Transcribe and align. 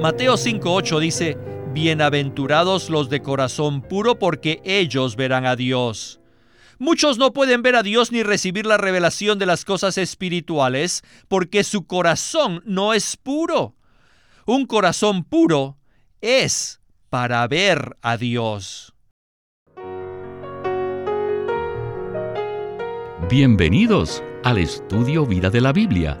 Mateo 0.00 0.34
5.8 0.34 1.00
dice, 1.00 1.38
Bienaventurados 1.72 2.90
los 2.90 3.08
de 3.08 3.22
corazón 3.22 3.82
puro 3.82 4.18
porque 4.18 4.60
ellos 4.64 5.16
verán 5.16 5.46
a 5.46 5.56
Dios. 5.56 6.20
Muchos 6.78 7.16
no 7.16 7.32
pueden 7.32 7.62
ver 7.62 7.76
a 7.76 7.82
Dios 7.82 8.12
ni 8.12 8.22
recibir 8.22 8.66
la 8.66 8.76
revelación 8.76 9.38
de 9.38 9.46
las 9.46 9.64
cosas 9.64 9.96
espirituales 9.96 11.02
porque 11.28 11.64
su 11.64 11.86
corazón 11.86 12.62
no 12.66 12.92
es 12.92 13.16
puro. 13.16 13.74
Un 14.44 14.66
corazón 14.66 15.24
puro 15.24 15.78
es 16.20 16.80
para 17.08 17.46
ver 17.48 17.96
a 18.02 18.16
Dios. 18.16 18.92
Bienvenidos 23.28 24.22
al 24.44 24.58
estudio 24.58 25.26
Vida 25.26 25.50
de 25.50 25.60
la 25.60 25.72
Biblia, 25.72 26.20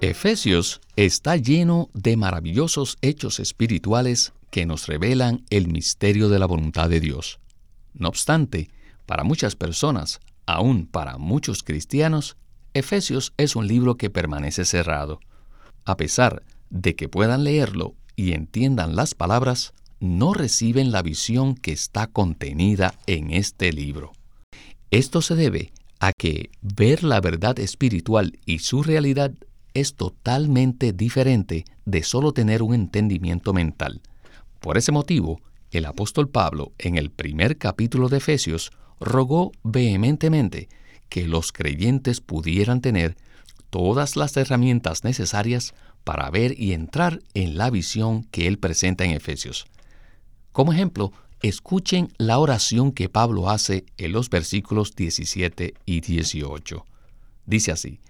Efesios 0.00 0.80
está 0.94 1.34
lleno 1.34 1.90
de 1.92 2.16
maravillosos 2.16 2.98
hechos 3.02 3.40
espirituales 3.40 4.32
que 4.50 4.64
nos 4.64 4.86
revelan 4.86 5.44
el 5.50 5.66
misterio 5.66 6.28
de 6.28 6.38
la 6.38 6.46
voluntad 6.46 6.88
de 6.88 7.00
Dios. 7.00 7.40
No 7.94 8.08
obstante, 8.08 8.70
para 9.06 9.24
muchas 9.24 9.56
personas, 9.56 10.20
aún 10.46 10.86
para 10.86 11.18
muchos 11.18 11.64
cristianos, 11.64 12.36
Efesios 12.74 13.32
es 13.38 13.56
un 13.56 13.66
libro 13.66 13.96
que 13.96 14.08
permanece 14.08 14.64
cerrado. 14.64 15.18
A 15.84 15.96
pesar 15.96 16.44
de 16.70 16.94
que 16.94 17.08
puedan 17.08 17.42
leerlo 17.42 17.96
y 18.14 18.34
entiendan 18.34 18.94
las 18.94 19.14
palabras, 19.14 19.72
no 19.98 20.32
reciben 20.32 20.92
la 20.92 21.02
visión 21.02 21.56
que 21.56 21.72
está 21.72 22.06
contenida 22.06 22.94
en 23.08 23.32
este 23.32 23.72
libro. 23.72 24.12
Esto 24.92 25.22
se 25.22 25.34
debe 25.34 25.72
a 25.98 26.12
que 26.16 26.50
ver 26.62 27.02
la 27.02 27.20
verdad 27.20 27.58
espiritual 27.58 28.38
y 28.46 28.60
su 28.60 28.84
realidad 28.84 29.32
es 29.74 29.94
totalmente 29.94 30.92
diferente 30.92 31.64
de 31.84 32.02
solo 32.02 32.32
tener 32.32 32.62
un 32.62 32.74
entendimiento 32.74 33.52
mental. 33.52 34.00
Por 34.60 34.76
ese 34.76 34.92
motivo, 34.92 35.40
el 35.70 35.84
apóstol 35.84 36.28
Pablo, 36.28 36.72
en 36.78 36.96
el 36.96 37.10
primer 37.10 37.58
capítulo 37.58 38.08
de 38.08 38.18
Efesios, 38.18 38.72
rogó 39.00 39.52
vehementemente 39.62 40.68
que 41.08 41.26
los 41.26 41.52
creyentes 41.52 42.20
pudieran 42.20 42.80
tener 42.80 43.16
todas 43.70 44.16
las 44.16 44.36
herramientas 44.36 45.04
necesarias 45.04 45.74
para 46.04 46.30
ver 46.30 46.58
y 46.58 46.72
entrar 46.72 47.20
en 47.34 47.58
la 47.58 47.70
visión 47.70 48.24
que 48.24 48.46
él 48.46 48.58
presenta 48.58 49.04
en 49.04 49.10
Efesios. 49.10 49.66
Como 50.52 50.72
ejemplo, 50.72 51.12
escuchen 51.42 52.12
la 52.18 52.38
oración 52.38 52.92
que 52.92 53.08
Pablo 53.08 53.48
hace 53.50 53.84
en 53.96 54.12
los 54.12 54.30
versículos 54.30 54.96
17 54.96 55.74
y 55.84 56.00
18. 56.00 56.84
Dice 57.46 57.72
así, 57.72 58.00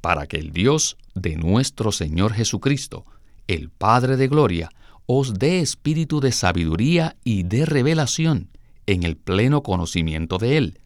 para 0.00 0.26
que 0.26 0.38
el 0.38 0.52
Dios 0.52 0.96
de 1.14 1.36
nuestro 1.36 1.92
Señor 1.92 2.32
Jesucristo, 2.32 3.04
el 3.46 3.70
Padre 3.70 4.16
de 4.16 4.28
Gloria, 4.28 4.70
os 5.06 5.34
dé 5.34 5.60
espíritu 5.60 6.20
de 6.20 6.32
sabiduría 6.32 7.16
y 7.24 7.42
de 7.42 7.66
revelación 7.66 8.48
en 8.86 9.02
el 9.02 9.16
pleno 9.16 9.62
conocimiento 9.62 10.38
de 10.38 10.56
Él, 10.56 10.78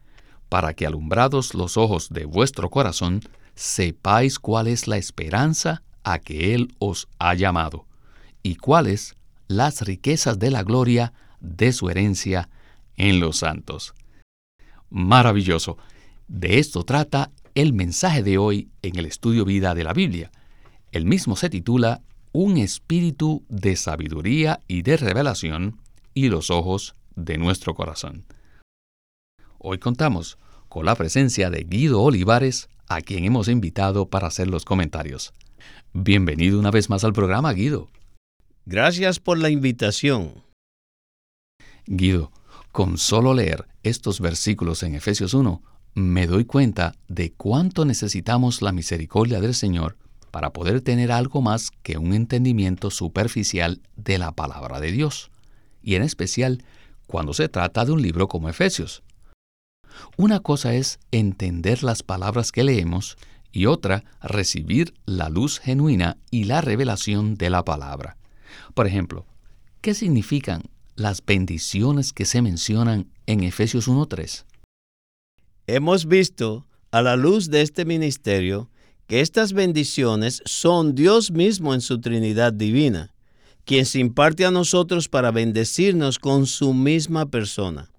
para 0.48 0.74
que 0.74 0.86
alumbrados 0.86 1.54
los 1.54 1.76
ojos 1.76 2.08
de 2.10 2.24
vuestro 2.24 2.70
corazón, 2.70 3.20
sepáis 3.54 4.38
cuál 4.38 4.66
es 4.66 4.86
la 4.86 4.96
esperanza 4.96 5.82
a 6.04 6.18
que 6.18 6.54
Él 6.54 6.74
os 6.78 7.08
ha 7.18 7.34
llamado, 7.34 7.86
y 8.42 8.56
cuáles 8.56 9.16
las 9.48 9.82
riquezas 9.82 10.38
de 10.38 10.50
la 10.50 10.62
gloria 10.62 11.12
de 11.40 11.72
su 11.72 11.88
herencia 11.88 12.48
en 12.96 13.20
los 13.20 13.38
santos. 13.38 13.94
Maravilloso. 14.90 15.78
De 16.28 16.58
esto 16.58 16.84
trata 16.84 17.30
el 17.56 17.72
mensaje 17.72 18.22
de 18.22 18.36
hoy 18.36 18.68
en 18.82 18.98
el 18.98 19.06
estudio 19.06 19.46
vida 19.46 19.74
de 19.74 19.82
la 19.82 19.94
Biblia. 19.94 20.30
El 20.92 21.06
mismo 21.06 21.36
se 21.36 21.48
titula 21.48 22.02
Un 22.32 22.58
espíritu 22.58 23.46
de 23.48 23.76
sabiduría 23.76 24.60
y 24.68 24.82
de 24.82 24.98
revelación 24.98 25.80
y 26.12 26.28
los 26.28 26.50
ojos 26.50 26.96
de 27.14 27.38
nuestro 27.38 27.74
corazón. 27.74 28.26
Hoy 29.56 29.78
contamos 29.78 30.38
con 30.68 30.84
la 30.84 30.94
presencia 30.96 31.48
de 31.48 31.64
Guido 31.64 32.02
Olivares, 32.02 32.68
a 32.88 33.00
quien 33.00 33.24
hemos 33.24 33.48
invitado 33.48 34.10
para 34.10 34.26
hacer 34.26 34.48
los 34.48 34.66
comentarios. 34.66 35.32
Bienvenido 35.94 36.60
una 36.60 36.70
vez 36.70 36.90
más 36.90 37.04
al 37.04 37.14
programa, 37.14 37.54
Guido. 37.54 37.88
Gracias 38.66 39.18
por 39.18 39.38
la 39.38 39.48
invitación. 39.48 40.42
Guido, 41.86 42.32
con 42.70 42.98
solo 42.98 43.32
leer 43.32 43.66
estos 43.82 44.20
versículos 44.20 44.82
en 44.82 44.94
Efesios 44.94 45.32
1, 45.32 45.62
me 45.96 46.26
doy 46.26 46.44
cuenta 46.44 46.94
de 47.08 47.32
cuánto 47.32 47.86
necesitamos 47.86 48.60
la 48.60 48.70
misericordia 48.70 49.40
del 49.40 49.54
Señor 49.54 49.96
para 50.30 50.52
poder 50.52 50.82
tener 50.82 51.10
algo 51.10 51.40
más 51.40 51.70
que 51.82 51.96
un 51.96 52.12
entendimiento 52.12 52.90
superficial 52.90 53.80
de 53.96 54.18
la 54.18 54.32
palabra 54.32 54.78
de 54.78 54.92
Dios, 54.92 55.30
y 55.82 55.94
en 55.94 56.02
especial 56.02 56.62
cuando 57.06 57.32
se 57.32 57.48
trata 57.48 57.86
de 57.86 57.92
un 57.92 58.02
libro 58.02 58.28
como 58.28 58.50
Efesios. 58.50 59.02
Una 60.18 60.40
cosa 60.40 60.74
es 60.74 60.98
entender 61.12 61.82
las 61.82 62.02
palabras 62.02 62.52
que 62.52 62.62
leemos 62.62 63.16
y 63.50 63.64
otra 63.64 64.04
recibir 64.20 64.92
la 65.06 65.30
luz 65.30 65.60
genuina 65.60 66.18
y 66.30 66.44
la 66.44 66.60
revelación 66.60 67.36
de 67.36 67.48
la 67.48 67.64
palabra. 67.64 68.18
Por 68.74 68.86
ejemplo, 68.86 69.24
¿qué 69.80 69.94
significan 69.94 70.64
las 70.94 71.24
bendiciones 71.24 72.12
que 72.12 72.26
se 72.26 72.42
mencionan 72.42 73.08
en 73.24 73.44
Efesios 73.44 73.88
1.3? 73.88 74.44
Hemos 75.68 76.06
visto, 76.06 76.64
a 76.92 77.02
la 77.02 77.16
luz 77.16 77.50
de 77.50 77.62
este 77.62 77.84
ministerio, 77.84 78.70
que 79.08 79.20
estas 79.20 79.52
bendiciones 79.52 80.40
son 80.44 80.94
Dios 80.94 81.32
mismo 81.32 81.74
en 81.74 81.80
su 81.80 82.00
Trinidad 82.00 82.52
divina, 82.52 83.12
quien 83.64 83.84
se 83.84 83.98
imparte 83.98 84.44
a 84.44 84.52
nosotros 84.52 85.08
para 85.08 85.32
bendecirnos 85.32 86.20
con 86.20 86.46
su 86.46 86.72
misma 86.72 87.26
persona. 87.26 87.90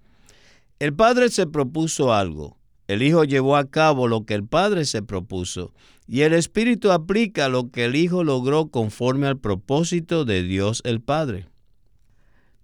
El 0.78 0.94
Padre 0.94 1.28
se 1.28 1.46
propuso 1.46 2.14
algo, 2.14 2.56
el 2.86 3.02
Hijo 3.02 3.24
llevó 3.24 3.54
a 3.56 3.68
cabo 3.68 4.08
lo 4.08 4.24
que 4.24 4.32
el 4.32 4.46
Padre 4.46 4.86
se 4.86 5.02
propuso, 5.02 5.74
y 6.06 6.22
el 6.22 6.32
Espíritu 6.32 6.90
aplica 6.90 7.50
lo 7.50 7.70
que 7.70 7.84
el 7.84 7.96
Hijo 7.96 8.24
logró 8.24 8.68
conforme 8.68 9.26
al 9.26 9.38
propósito 9.38 10.24
de 10.24 10.42
Dios 10.42 10.80
el 10.84 11.02
Padre. 11.02 11.48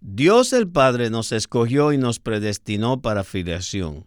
Dios 0.00 0.54
el 0.54 0.66
Padre 0.66 1.10
nos 1.10 1.31
escogió 1.32 1.93
y 1.93 1.98
nos 1.98 2.20
predestinó 2.20 3.03
para 3.03 3.22
filiación. 3.22 4.06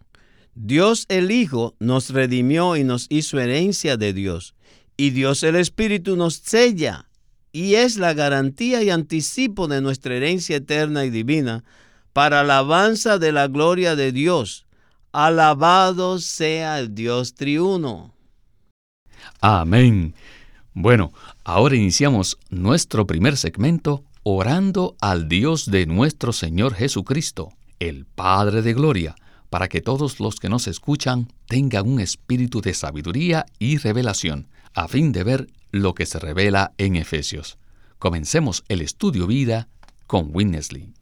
Dios 0.60 1.06
el 1.08 1.30
Hijo 1.30 1.76
nos 1.78 2.10
redimió 2.10 2.74
y 2.74 2.82
nos 2.82 3.06
hizo 3.10 3.38
herencia 3.38 3.96
de 3.96 4.12
Dios. 4.12 4.56
Y 4.96 5.10
Dios 5.10 5.44
el 5.44 5.54
Espíritu 5.54 6.16
nos 6.16 6.34
sella 6.34 7.06
y 7.52 7.74
es 7.74 7.96
la 7.96 8.12
garantía 8.12 8.82
y 8.82 8.90
anticipo 8.90 9.68
de 9.68 9.80
nuestra 9.80 10.16
herencia 10.16 10.56
eterna 10.56 11.04
y 11.04 11.10
divina 11.10 11.62
para 12.12 12.40
alabanza 12.40 13.18
de 13.18 13.30
la 13.30 13.46
gloria 13.46 13.94
de 13.94 14.10
Dios. 14.10 14.66
Alabado 15.12 16.18
sea 16.18 16.80
el 16.80 16.92
Dios 16.92 17.34
triuno. 17.34 18.12
Amén. 19.40 20.12
Bueno, 20.74 21.12
ahora 21.44 21.76
iniciamos 21.76 22.36
nuestro 22.50 23.06
primer 23.06 23.36
segmento 23.36 24.02
orando 24.24 24.96
al 25.00 25.28
Dios 25.28 25.70
de 25.70 25.86
nuestro 25.86 26.32
Señor 26.32 26.74
Jesucristo, 26.74 27.52
el 27.78 28.06
Padre 28.06 28.62
de 28.62 28.74
Gloria, 28.74 29.14
para 29.50 29.68
que 29.68 29.80
todos 29.80 30.20
los 30.20 30.36
que 30.36 30.48
nos 30.48 30.66
escuchan 30.66 31.32
tengan 31.46 31.88
un 31.88 32.00
espíritu 32.00 32.60
de 32.60 32.74
sabiduría 32.74 33.46
y 33.58 33.78
revelación, 33.78 34.48
a 34.74 34.88
fin 34.88 35.12
de 35.12 35.24
ver 35.24 35.46
lo 35.70 35.94
que 35.94 36.06
se 36.06 36.18
revela 36.18 36.72
en 36.78 36.96
Efesios. 36.96 37.58
Comencemos 37.98 38.64
el 38.68 38.80
estudio 38.82 39.26
vida 39.26 39.68
con 40.06 40.30
Winnesley. 40.32 40.92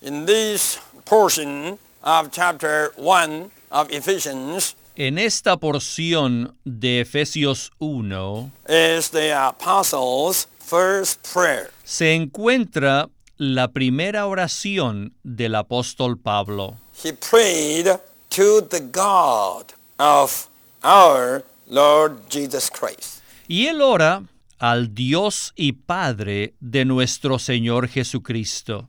In 0.00 0.26
this 0.26 0.78
portion 1.04 1.78
of 2.02 2.30
chapter 2.30 2.92
1 2.96 3.50
of 3.70 3.90
Ephesians, 3.90 4.76
En 4.96 5.18
esta 5.18 5.56
porción 5.56 6.54
de 6.64 7.00
Efesios 7.00 7.72
1 7.80 8.52
is 8.68 9.10
the 9.10 9.32
apostles' 9.32 10.46
first 10.60 11.20
prayer. 11.32 11.70
se 11.82 12.14
encuentra 12.14 13.08
la 13.36 13.68
primera 13.72 14.26
oración 14.26 15.14
del 15.22 15.54
apóstol 15.54 16.18
Pablo. 16.18 16.76
He 17.02 17.12
prayed 17.12 17.86
to 18.30 18.62
the 18.62 18.80
God 18.80 19.72
of 19.98 20.48
our 20.82 21.44
Lord 21.68 22.18
Jesus 22.30 22.70
Christ. 22.70 23.22
Y 23.48 23.66
él 23.66 23.80
ora 23.82 24.22
al 24.58 24.94
Dios 24.94 25.52
y 25.56 25.72
Padre 25.72 26.54
de 26.60 26.84
nuestro 26.84 27.38
Señor 27.38 27.88
Jesucristo. 27.88 28.88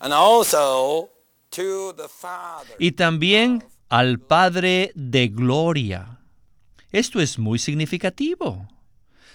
and 0.00 0.12
also 0.12 1.08
to 1.50 1.92
the 1.96 2.08
Father. 2.08 2.74
y 2.80 2.92
también 2.92 3.64
al 3.88 4.18
Padre 4.18 4.90
de 4.96 5.28
Gloria. 5.28 6.18
Esto 6.90 7.20
es 7.20 7.38
muy 7.38 7.58
significativo. 7.58 8.66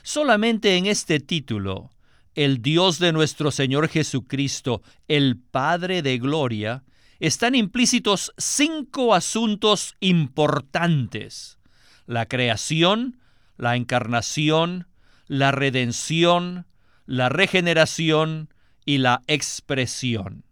Solamente 0.03 0.75
en 0.75 0.85
este 0.85 1.19
título, 1.19 1.89
el 2.37 2.61
Dios 2.61 2.99
de 2.99 3.11
nuestro 3.13 3.49
Señor 3.49 3.89
Jesucristo, 3.89 4.83
el 5.07 5.37
Padre 5.37 6.03
de 6.03 6.19
Gloria, 6.19 6.83
están 7.19 7.55
implícitos 7.55 8.31
cinco 8.37 9.15
asuntos 9.15 9.95
importantes. 10.01 11.57
La 12.05 12.27
creación, 12.27 13.19
la 13.57 13.75
encarnación, 13.75 14.87
la 15.25 15.49
redención, 15.49 16.67
la 17.07 17.29
regeneración 17.29 18.53
y 18.85 18.99
la 18.99 19.23
expresión. 19.25 20.43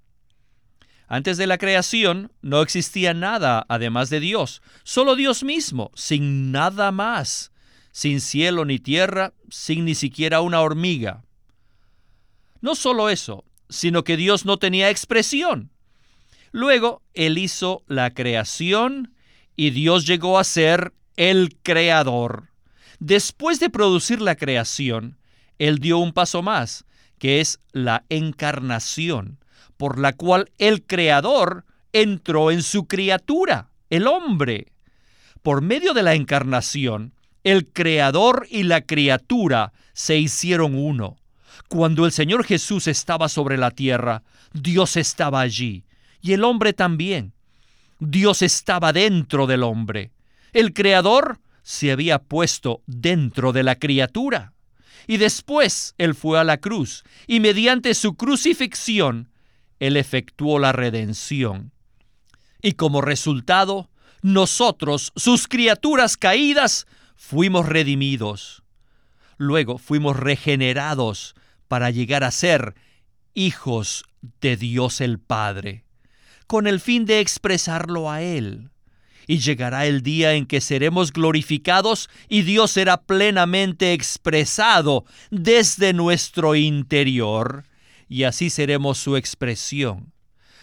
Antes 1.08 1.38
de 1.38 1.46
la 1.46 1.60
creación 1.60 2.32
no 2.42 2.64
existía 2.64 3.14
nada 3.14 3.64
además 3.70 4.10
de 4.10 4.22
Dios, 4.22 4.64
solo 4.84 5.16
Dios 5.16 5.44
mismo, 5.44 5.92
sin 5.94 6.52
nada 6.52 6.92
más, 6.92 7.52
sin 7.92 8.22
cielo 8.22 8.66
ni 8.66 8.80
tierra, 8.80 9.34
sin 9.52 9.86
ni 9.86 9.94
siquiera 9.94 10.42
una 10.42 10.62
hormiga. 10.62 11.25
No 12.62 12.76
solo 12.76 13.10
eso, 13.10 13.44
sino 13.70 14.04
que 14.04 14.18
Dios 14.18 14.46
no 14.46 14.58
tenía 14.58 14.90
expresión. 14.90 15.72
Luego 16.52 17.02
Él 17.14 17.38
hizo 17.38 17.84
la 17.88 18.14
creación 18.14 19.14
y 19.56 19.72
Dios 19.72 20.06
llegó 20.06 20.40
a 20.40 20.44
ser 20.44 20.94
el 21.18 21.58
creador. 21.62 22.50
Después 23.00 23.60
de 23.60 23.70
producir 23.70 24.22
la 24.22 24.36
creación, 24.36 25.18
Él 25.60 25.80
dio 25.80 25.98
un 25.98 26.14
paso 26.14 26.42
más, 26.42 26.86
que 27.20 27.42
es 27.42 27.60
la 27.72 28.06
encarnación, 28.10 29.40
por 29.78 30.00
la 30.00 30.14
cual 30.14 30.52
el 30.58 30.86
creador 30.86 31.66
entró 31.94 32.52
en 32.52 32.64
su 32.64 32.88
criatura, 32.88 33.70
el 33.90 34.08
hombre. 34.08 34.72
Por 35.42 35.62
medio 35.62 35.94
de 35.94 36.04
la 36.04 36.16
encarnación, 36.16 37.14
el 37.44 37.72
creador 37.72 38.48
y 38.50 38.64
la 38.64 38.82
criatura 38.82 39.74
se 39.94 40.18
hicieron 40.18 40.76
uno. 40.76 41.18
Cuando 41.68 42.06
el 42.06 42.12
Señor 42.12 42.46
Jesús 42.46 42.88
estaba 42.88 43.28
sobre 43.28 43.58
la 43.58 43.72
tierra, 43.72 44.24
Dios 44.54 44.98
estaba 44.98 45.42
allí, 45.42 45.84
y 46.22 46.34
el 46.34 46.44
hombre 46.44 46.74
también. 46.74 47.34
Dios 48.00 48.42
estaba 48.42 48.94
dentro 48.94 49.48
del 49.48 49.64
hombre. 49.64 50.12
El 50.54 50.74
Creador 50.74 51.40
se 51.64 51.92
había 51.92 52.20
puesto 52.20 52.82
dentro 52.86 53.52
de 53.52 53.64
la 53.64 53.76
criatura. 53.76 54.54
Y 55.08 55.18
después 55.18 55.96
Él 55.98 56.16
fue 56.16 56.40
a 56.40 56.44
la 56.44 56.58
cruz, 56.58 57.04
y 57.28 57.40
mediante 57.40 57.94
su 57.94 58.16
crucifixión, 58.16 59.30
Él 59.80 59.98
efectuó 59.98 60.60
la 60.60 60.72
redención. 60.72 61.72
Y 62.62 62.74
como 62.74 63.02
resultado, 63.02 63.90
nosotros, 64.22 65.12
sus 65.16 65.48
criaturas 65.48 66.18
caídas, 66.18 66.88
fuimos 67.16 67.68
redimidos. 67.68 68.64
Luego 69.38 69.78
fuimos 69.78 70.18
regenerados 70.18 71.36
para 71.68 71.90
llegar 71.90 72.24
a 72.24 72.32
ser 72.32 72.76
hijos 73.34 74.06
de 74.42 74.58
Dios 74.58 75.02
el 75.02 75.20
Padre, 75.20 75.84
con 76.48 76.68
el 76.68 76.80
fin 76.80 77.06
de 77.06 77.20
expresarlo 77.20 78.10
a 78.12 78.22
Él. 78.22 78.72
Y 79.28 79.40
llegará 79.40 79.88
el 79.88 80.04
día 80.04 80.34
en 80.34 80.46
que 80.46 80.62
seremos 80.62 81.12
glorificados 81.12 82.10
y 82.30 82.44
Dios 82.44 82.72
será 82.72 83.02
plenamente 83.02 83.94
expresado 83.94 85.06
desde 85.32 85.94
nuestro 85.94 86.56
interior, 86.56 87.66
y 88.08 88.24
así 88.24 88.52
seremos 88.52 89.00
su 89.00 89.18
expresión. 89.18 90.14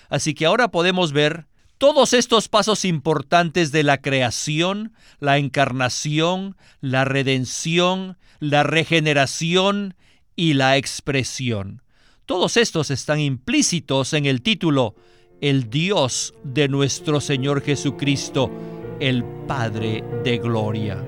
Así 0.08 0.34
que 0.34 0.46
ahora 0.46 0.68
podemos 0.68 1.12
ver 1.12 1.46
todos 1.78 2.12
estos 2.12 2.48
pasos 2.48 2.84
importantes 2.84 3.72
de 3.72 3.82
la 3.82 4.00
creación, 4.00 4.92
la 5.18 5.38
encarnación, 5.38 6.56
la 6.80 7.04
redención, 7.04 8.16
la 8.38 8.62
regeneración 8.62 9.96
y 10.36 10.54
la 10.54 10.76
expresión. 10.76 11.82
Todos 12.26 12.56
estos 12.56 12.90
están 12.90 13.20
implícitos 13.20 14.12
en 14.12 14.26
el 14.26 14.42
título 14.42 14.94
El 15.40 15.70
Dios 15.70 16.34
de 16.44 16.68
nuestro 16.68 17.20
Señor 17.20 17.62
Jesucristo, 17.62 18.50
el 19.00 19.24
Padre 19.46 20.04
de 20.24 20.38
Gloria. 20.38 21.04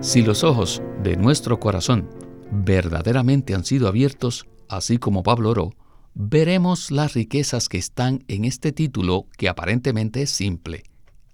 Si 0.00 0.22
los 0.22 0.44
ojos 0.44 0.80
de 1.02 1.16
nuestro 1.16 1.58
corazón 1.58 2.08
verdaderamente 2.50 3.54
han 3.54 3.64
sido 3.64 3.88
abiertos, 3.88 4.46
así 4.68 4.98
como 4.98 5.22
Pablo 5.22 5.50
oró, 5.50 5.74
veremos 6.14 6.90
las 6.90 7.14
riquezas 7.14 7.68
que 7.68 7.78
están 7.78 8.24
en 8.28 8.44
este 8.44 8.72
título 8.72 9.26
que 9.36 9.48
aparentemente 9.48 10.22
es 10.22 10.30
simple, 10.30 10.84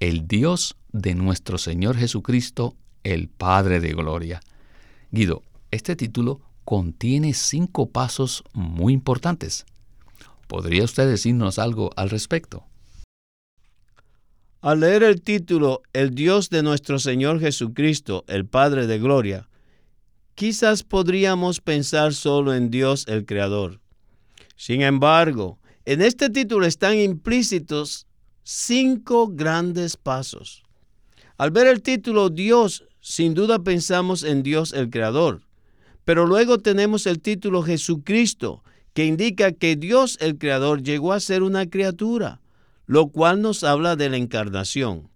el 0.00 0.26
Dios 0.26 0.76
de 0.92 1.14
nuestro 1.14 1.58
Señor 1.58 1.96
Jesucristo, 1.96 2.76
el 3.04 3.28
Padre 3.28 3.80
de 3.80 3.92
Gloria. 3.92 4.40
Guido, 5.10 5.42
este 5.70 5.94
título 5.94 6.40
contiene 6.64 7.34
cinco 7.34 7.90
pasos 7.90 8.42
muy 8.52 8.92
importantes. 8.92 9.64
¿Podría 10.48 10.84
usted 10.84 11.08
decirnos 11.08 11.58
algo 11.58 11.90
al 11.96 12.10
respecto? 12.10 12.64
Al 14.60 14.80
leer 14.80 15.02
el 15.02 15.20
título 15.20 15.82
El 15.92 16.14
Dios 16.14 16.48
de 16.48 16.62
nuestro 16.62 16.98
Señor 16.98 17.38
Jesucristo, 17.38 18.24
el 18.28 18.46
Padre 18.46 18.86
de 18.86 18.98
Gloria, 18.98 19.48
quizás 20.34 20.82
podríamos 20.82 21.60
pensar 21.60 22.14
solo 22.14 22.54
en 22.54 22.70
Dios 22.70 23.04
el 23.06 23.26
Creador. 23.26 23.80
Sin 24.56 24.80
embargo, 24.80 25.58
en 25.84 26.00
este 26.00 26.30
título 26.30 26.64
están 26.64 26.98
implícitos 26.98 28.06
cinco 28.42 29.28
grandes 29.28 29.96
pasos. 29.98 30.62
Al 31.36 31.50
ver 31.50 31.66
el 31.66 31.82
título 31.82 32.30
Dios, 32.30 32.84
sin 33.04 33.34
duda 33.34 33.58
pensamos 33.58 34.22
en 34.22 34.42
Dios 34.42 34.72
el 34.72 34.88
Creador, 34.88 35.42
pero 36.06 36.24
luego 36.24 36.58
tenemos 36.58 37.06
el 37.06 37.20
título 37.20 37.62
Jesucristo, 37.62 38.64
que 38.94 39.04
indica 39.04 39.52
que 39.52 39.76
Dios 39.76 40.16
el 40.22 40.38
Creador 40.38 40.82
llegó 40.82 41.12
a 41.12 41.20
ser 41.20 41.42
una 41.42 41.68
criatura, 41.68 42.40
lo 42.86 43.08
cual 43.08 43.42
nos 43.42 43.62
habla 43.62 43.94
de 43.96 44.08
la 44.08 44.16
encarnación. 44.16 45.10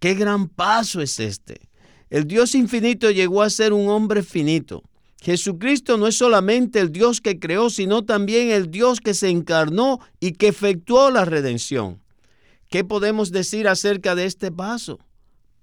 ¿Qué 0.00 0.14
gran 0.14 0.48
paso 0.48 1.00
es 1.00 1.20
este? 1.20 1.68
El 2.08 2.26
Dios 2.26 2.56
infinito 2.56 3.12
llegó 3.12 3.42
a 3.42 3.50
ser 3.50 3.72
un 3.72 3.88
hombre 3.88 4.24
finito. 4.24 4.82
Jesucristo 5.22 5.98
no 5.98 6.08
es 6.08 6.16
solamente 6.16 6.80
el 6.80 6.90
Dios 6.90 7.20
que 7.20 7.38
creó, 7.38 7.70
sino 7.70 8.04
también 8.04 8.50
el 8.50 8.72
Dios 8.72 8.98
que 8.98 9.14
se 9.14 9.28
encarnó 9.28 10.00
y 10.18 10.32
que 10.32 10.48
efectuó 10.48 11.12
la 11.12 11.24
redención. 11.24 12.02
¿Qué 12.68 12.82
podemos 12.82 13.30
decir 13.30 13.68
acerca 13.68 14.16
de 14.16 14.24
este 14.24 14.50
paso? 14.50 14.98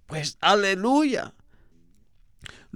Pues 0.05 0.37
aleluya. 0.39 1.33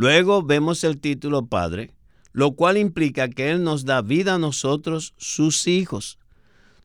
Luego 0.01 0.41
vemos 0.41 0.84
el 0.84 1.00
título 1.00 1.46
Padre, 1.46 1.91
lo 2.31 2.53
cual 2.53 2.77
implica 2.77 3.29
que 3.29 3.51
Él 3.51 3.63
nos 3.63 3.86
da 3.86 4.01
vida 4.01 4.34
a 4.34 4.39
nosotros, 4.39 5.13
sus 5.17 5.67
hijos. 5.67 6.17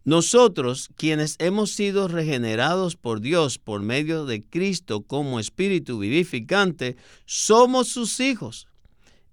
Nosotros, 0.04 0.90
quienes 0.96 1.36
hemos 1.38 1.70
sido 1.70 2.08
regenerados 2.08 2.94
por 2.94 3.22
Dios 3.22 3.56
por 3.56 3.80
medio 3.80 4.26
de 4.26 4.44
Cristo 4.44 5.00
como 5.00 5.40
Espíritu 5.40 5.98
vivificante, 5.98 6.98
somos 7.24 7.88
sus 7.88 8.20
hijos 8.20 8.68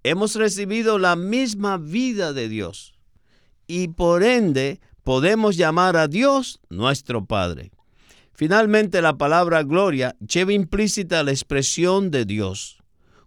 hemos 0.03 0.35
recibido 0.35 0.97
la 0.97 1.17
misma 1.17 1.77
vida 1.77 2.31
de 2.31 2.47
Dios 2.47 2.93
y 3.67 3.89
por 3.89 4.23
ende 4.23 4.79
podemos 5.03 5.57
llamar 5.57 5.97
a 5.97 6.07
Dios 6.07 6.61
nuestro 6.69 7.25
Padre. 7.25 7.71
Finalmente 8.33 9.01
la 9.01 9.17
palabra 9.17 9.63
gloria 9.63 10.15
lleva 10.25 10.53
implícita 10.53 11.21
la 11.23 11.31
expresión 11.31 12.11
de 12.11 12.23
Dios. 12.23 12.82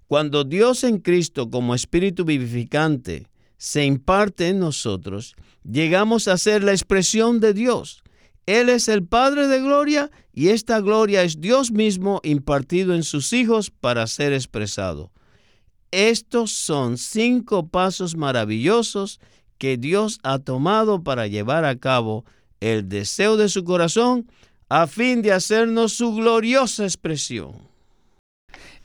Cuando 0.06 0.44
Dios 0.44 0.84
en 0.84 0.98
Cristo 0.98 1.50
como 1.50 1.74
Espíritu 1.74 2.24
vivificante 2.24 3.26
se 3.56 3.84
imparte 3.84 4.48
en 4.48 4.60
nosotros, 4.60 5.34
llegamos 5.64 6.28
a 6.28 6.38
ser 6.38 6.62
la 6.62 6.72
expresión 6.72 7.40
de 7.40 7.54
Dios. 7.54 8.04
Él 8.46 8.68
es 8.68 8.86
el 8.86 9.04
Padre 9.04 9.48
de 9.48 9.60
gloria 9.60 10.12
y 10.32 10.48
esta 10.48 10.80
gloria 10.80 11.24
es 11.24 11.40
Dios 11.40 11.72
mismo 11.72 12.20
impartido 12.22 12.94
en 12.94 13.02
sus 13.02 13.32
hijos 13.32 13.70
para 13.70 14.06
ser 14.06 14.32
expresado. 14.32 15.10
Estos 15.90 16.52
son 16.52 16.98
cinco 16.98 17.68
pasos 17.68 18.16
maravillosos 18.16 19.18
que 19.58 19.76
Dios 19.76 20.20
ha 20.22 20.38
tomado 20.38 21.02
para 21.02 21.26
llevar 21.26 21.64
a 21.64 21.76
cabo 21.76 22.24
el 22.60 22.88
deseo 22.88 23.36
de 23.36 23.48
su 23.48 23.64
corazón 23.64 24.30
a 24.68 24.86
fin 24.86 25.22
de 25.22 25.32
hacernos 25.32 25.94
su 25.94 26.14
gloriosa 26.14 26.84
expresión. 26.84 27.75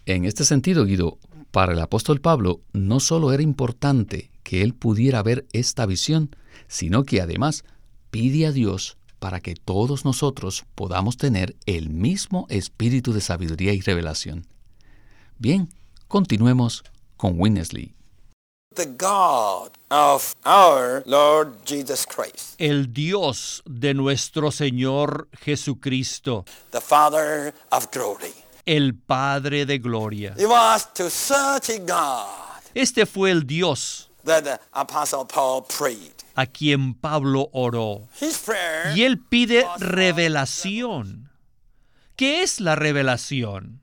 En 0.06 0.26
este 0.26 0.46
sentido, 0.46 0.86
Guido, 0.86 1.18
para 1.52 1.74
el 1.74 1.80
apóstol 1.80 2.22
Pablo 2.22 2.62
no 2.74 3.00
solo 3.00 3.34
era 3.34 3.44
importante 3.44 4.32
que 4.44 4.64
él 4.64 4.74
pudiera 4.74 5.22
ver 5.22 5.46
esta 5.54 5.86
visión, 5.86 6.36
sino 6.68 7.04
que 7.04 7.22
además 7.22 7.64
pide 8.10 8.48
a 8.48 8.52
Dios 8.52 8.98
para 9.20 9.40
que 9.40 9.54
todos 9.54 10.04
nosotros 10.04 10.66
podamos 10.74 11.18
tener 11.18 11.56
el 11.68 11.90
mismo 11.90 12.48
espíritu 12.50 13.14
de 13.14 13.22
sabiduría 13.22 13.74
y 13.74 13.82
revelación. 13.82 14.48
Bien, 15.38 15.70
continuemos 16.08 16.84
con 17.18 17.40
Winnesley. 17.40 17.94
The 18.74 18.86
God 18.86 19.72
of 19.92 20.34
our 20.46 21.04
Lord 21.06 21.66
Jesus 21.66 22.08
Christ, 22.08 22.56
el 22.58 22.94
Dios 22.94 23.62
de 23.66 23.94
nuestro 23.94 24.50
Señor 24.50 25.28
Jesucristo, 25.34 26.46
the 26.72 26.80
Father 26.80 27.54
of 27.70 27.92
glory. 27.92 28.34
El 28.66 28.96
Padre 28.96 29.66
de 29.66 29.80
gloria. 29.80 30.34
It 30.38 30.48
was 30.48 30.92
to 30.94 31.10
such 31.10 31.70
a 31.70 31.80
God 31.80 32.62
Este 32.74 33.06
fue 33.06 33.32
el 33.32 33.46
Dios 33.46 34.10
that 34.26 34.44
the 34.44 34.60
Apostle 34.74 35.26
Paul 35.26 35.64
prayed. 35.64 36.14
a 36.36 36.46
quien 36.46 36.94
Pablo 36.94 37.50
oró. 37.52 38.08
His 38.22 38.38
prayer 38.38 38.96
Y 38.96 39.04
él 39.04 39.20
pide 39.20 39.66
revelación. 39.80 41.30
¿Qué 42.16 42.42
es 42.44 42.60
la 42.60 42.76
revelación? 42.76 43.82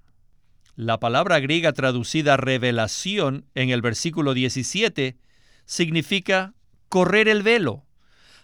La 0.77 1.01
palabra 1.01 1.41
griega 1.41 1.73
traducida 1.73 2.37
revelación 2.37 3.45
en 3.55 3.71
el 3.71 3.83
versículo 3.83 4.33
17 4.33 5.17
significa 5.67 6.55
correr 6.89 7.29
el 7.29 7.43
velo. 7.43 7.85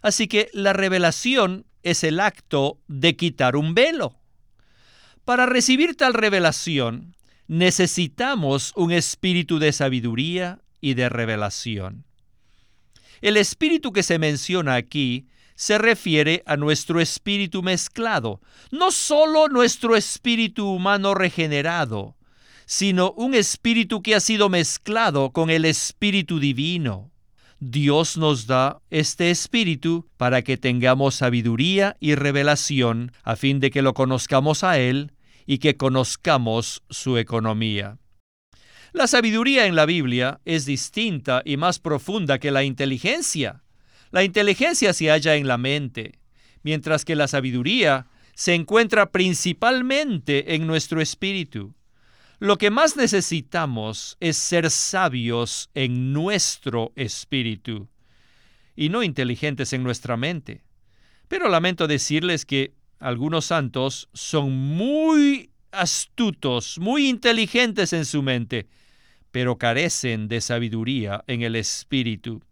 Así 0.02 0.26
que 0.26 0.50
la 0.52 0.72
revelación 0.72 1.64
es 1.84 2.02
el 2.04 2.18
acto 2.20 2.78
de 2.88 3.16
quitar 3.16 3.56
un 3.56 3.74
velo. 3.74 4.18
Para 5.24 5.46
recibir 5.46 5.96
tal 5.96 6.12
revelación, 6.12 7.14
necesitamos 7.48 8.72
un 8.76 8.92
espíritu 8.92 9.58
de 9.58 9.72
sabiduría 9.72 10.60
y 10.82 10.94
de 10.94 11.08
revelación. 11.08 12.04
El 13.22 13.38
espíritu 13.38 13.90
que 13.92 14.02
se 14.02 14.18
menciona 14.18 14.74
aquí 14.74 15.26
se 15.54 15.78
refiere 15.78 16.42
a 16.44 16.58
nuestro 16.58 17.00
espíritu 17.00 17.62
mezclado, 17.62 18.42
no 18.70 18.90
solo 18.90 19.48
nuestro 19.48 19.96
espíritu 19.96 20.68
humano 20.68 21.14
regenerado, 21.14 22.16
sino 22.66 23.12
un 23.12 23.34
espíritu 23.34 24.02
que 24.02 24.14
ha 24.14 24.20
sido 24.20 24.50
mezclado 24.50 25.30
con 25.30 25.48
el 25.48 25.64
espíritu 25.64 26.38
divino. 26.38 27.13
Dios 27.66 28.18
nos 28.18 28.46
da 28.46 28.82
este 28.90 29.30
espíritu 29.30 30.06
para 30.18 30.42
que 30.42 30.58
tengamos 30.58 31.14
sabiduría 31.14 31.96
y 31.98 32.14
revelación 32.14 33.10
a 33.22 33.36
fin 33.36 33.58
de 33.58 33.70
que 33.70 33.80
lo 33.80 33.94
conozcamos 33.94 34.62
a 34.62 34.78
Él 34.78 35.12
y 35.46 35.56
que 35.56 35.78
conozcamos 35.78 36.82
su 36.90 37.16
economía. 37.16 37.96
La 38.92 39.06
sabiduría 39.06 39.64
en 39.64 39.76
la 39.76 39.86
Biblia 39.86 40.42
es 40.44 40.66
distinta 40.66 41.40
y 41.42 41.56
más 41.56 41.78
profunda 41.78 42.38
que 42.38 42.50
la 42.50 42.64
inteligencia. 42.64 43.62
La 44.10 44.24
inteligencia 44.24 44.92
se 44.92 45.08
halla 45.08 45.36
en 45.36 45.48
la 45.48 45.56
mente, 45.56 46.18
mientras 46.64 47.06
que 47.06 47.16
la 47.16 47.28
sabiduría 47.28 48.08
se 48.34 48.52
encuentra 48.54 49.10
principalmente 49.10 50.54
en 50.54 50.66
nuestro 50.66 51.00
espíritu. 51.00 51.74
Lo 52.38 52.58
que 52.58 52.70
más 52.70 52.96
necesitamos 52.96 54.16
es 54.20 54.36
ser 54.36 54.70
sabios 54.70 55.70
en 55.74 56.12
nuestro 56.12 56.92
espíritu 56.96 57.88
y 58.76 58.88
no 58.88 59.02
inteligentes 59.02 59.72
en 59.72 59.82
nuestra 59.82 60.16
mente. 60.16 60.62
Pero 61.28 61.48
lamento 61.48 61.86
decirles 61.86 62.44
que 62.44 62.74
algunos 62.98 63.46
santos 63.46 64.08
son 64.12 64.52
muy 64.52 65.50
astutos, 65.70 66.78
muy 66.78 67.08
inteligentes 67.08 67.92
en 67.92 68.04
su 68.04 68.22
mente, 68.22 68.68
pero 69.30 69.58
carecen 69.58 70.28
de 70.28 70.40
sabiduría 70.40 71.24
en 71.26 71.42
el 71.42 71.56
espíritu. 71.56 72.42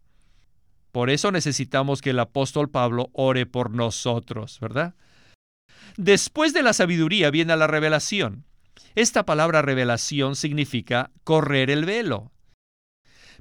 Por 0.90 1.10
eso 1.10 1.32
necesitamos 1.32 2.02
que 2.02 2.10
el 2.10 2.18
apóstol 2.18 2.70
Pablo 2.70 3.10
ore 3.12 3.46
por 3.46 3.70
nosotros, 3.70 4.58
¿verdad? 4.60 4.94
Después 5.96 6.52
de 6.52 6.62
la 6.62 6.72
sabiduría 6.72 7.30
viene 7.30 7.56
la 7.56 7.66
revelación. 7.66 8.44
Esta 8.94 9.24
palabra 9.24 9.62
revelación 9.62 10.36
significa 10.36 11.10
correr 11.24 11.70
el 11.70 11.84
velo. 11.84 12.32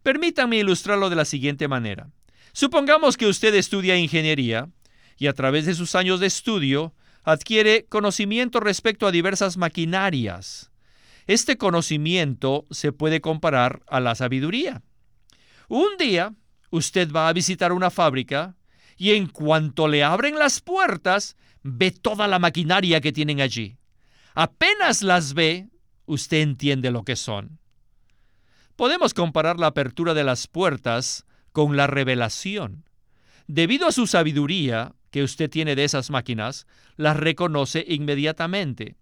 Permítanme 0.04 0.58
ilustrarlo 0.58 1.10
de 1.10 1.16
la 1.16 1.26
siguiente 1.26 1.68
manera. 1.68 2.10
Supongamos 2.54 3.18
que 3.18 3.28
usted 3.28 3.54
estudia 3.56 3.98
ingeniería 3.98 4.70
y 5.18 5.28
a 5.28 5.34
través 5.34 5.66
de 5.66 5.74
sus 5.74 5.96
años 5.96 6.20
de 6.20 6.28
estudio 6.28 6.94
adquiere 7.24 7.86
conocimiento 7.88 8.60
respecto 8.60 9.08
a 9.08 9.12
diversas 9.12 9.58
maquinarias. 9.58 10.72
Este 11.28 11.58
conocimiento 11.58 12.66
se 12.72 12.92
puede 12.92 13.22
comparar 13.22 13.84
a 13.88 14.00
la 14.00 14.16
sabiduría. 14.16 14.82
Un 15.68 15.98
día, 15.98 16.34
usted 16.72 17.12
va 17.12 17.28
a 17.28 17.34
visitar 17.34 17.72
una 17.72 17.92
fábrica 17.92 18.56
y 18.98 19.12
en 19.12 19.28
cuanto 19.28 19.88
le 19.88 20.04
abren 20.04 20.38
las 20.38 20.62
puertas, 20.62 21.38
ve 21.64 21.92
toda 21.92 22.28
la 22.28 22.40
maquinaria 22.40 23.02
que 23.02 23.12
tienen 23.12 23.42
allí. 23.42 23.78
Apenas 24.34 25.02
las 25.02 25.34
ve, 25.34 25.70
usted 26.06 26.38
entiende 26.38 26.92
lo 26.92 27.04
que 27.04 27.16
son. 27.16 27.60
Podemos 28.76 29.14
comparar 29.14 29.60
la 29.60 29.68
apertura 29.68 30.14
de 30.14 30.24
las 30.24 30.48
puertas 30.48 31.26
con 31.52 31.76
la 31.76 31.88
revelación. 31.88 32.86
Debido 33.48 33.88
a 33.88 33.92
su 33.92 34.08
sabiduría 34.08 34.96
que 35.12 35.24
usted 35.24 35.50
tiene 35.50 35.76
de 35.76 35.84
esas 35.84 36.10
máquinas, 36.10 36.66
las 36.96 37.18
reconoce 37.18 37.84
inmediatamente. 37.88 38.96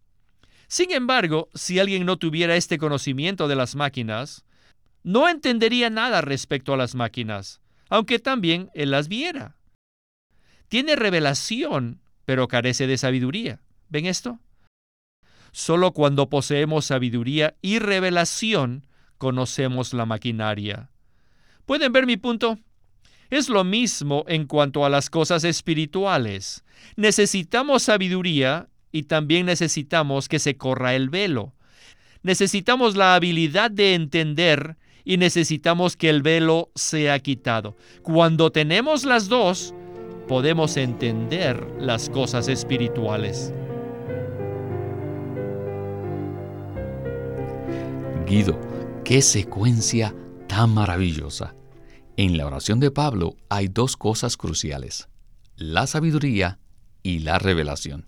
Sin 0.68 0.92
embargo, 0.92 1.50
si 1.54 1.80
alguien 1.80 2.06
no 2.06 2.18
tuviera 2.18 2.56
este 2.56 2.78
conocimiento 2.78 3.48
de 3.48 3.56
las 3.56 3.76
máquinas, 3.76 4.44
no 5.04 5.30
entendería 5.30 5.90
nada 5.90 6.22
respecto 6.22 6.74
a 6.74 6.78
las 6.78 6.96
máquinas, 6.96 7.62
aunque 7.90 8.20
también 8.20 8.70
él 8.74 8.92
las 8.92 9.08
viera. 9.08 9.56
Tiene 10.68 10.96
revelación, 10.96 12.02
pero 12.26 12.48
carece 12.48 12.86
de 12.88 12.98
sabiduría. 12.98 13.62
¿Ven 13.90 14.06
esto? 14.06 14.40
Solo 15.52 15.92
cuando 15.92 16.30
poseemos 16.30 16.86
sabiduría 16.86 17.56
y 17.62 17.80
revelación 17.80 18.86
conocemos 19.18 19.94
la 19.94 20.06
maquinaria. 20.06 20.90
¿Pueden 21.66 21.92
ver 21.92 22.06
mi 22.06 22.18
punto? 22.18 22.58
Es 23.30 23.50
lo 23.50 23.64
mismo 23.64 24.26
en 24.28 24.48
cuanto 24.48 24.86
a 24.86 24.90
las 24.90 25.10
cosas 25.10 25.44
espirituales. 25.44 26.64
Necesitamos 26.96 27.84
sabiduría 27.84 28.70
y 28.92 29.04
también 29.04 29.46
necesitamos 29.46 30.28
que 30.28 30.40
se 30.40 30.58
corra 30.58 30.96
el 30.96 31.10
velo. 31.10 31.54
Necesitamos 32.24 32.96
la 32.96 33.16
habilidad 33.16 33.70
de 33.70 33.94
entender 33.94 34.78
y 35.06 35.18
necesitamos 35.18 35.96
que 35.96 36.10
el 36.10 36.22
velo 36.22 36.72
sea 36.76 37.20
quitado. 37.20 37.78
Cuando 38.02 38.52
tenemos 38.52 39.06
las 39.06 39.30
dos, 39.30 39.74
podemos 40.28 40.76
entender 40.78 41.66
las 41.80 42.10
cosas 42.10 42.48
espirituales. 42.48 43.54
Qué 49.04 49.24
secuencia 49.24 50.14
tan 50.48 50.72
maravillosa. 50.72 51.56
En 52.16 52.38
la 52.38 52.46
oración 52.46 52.80
de 52.80 52.92
Pablo 52.92 53.36
hay 53.50 53.70
dos 53.70 53.98
cosas 53.98 54.38
cruciales, 54.38 55.10
la 55.56 55.88
sabiduría 55.88 56.60
y 57.02 57.20
la 57.20 57.40
revelación. 57.40 58.06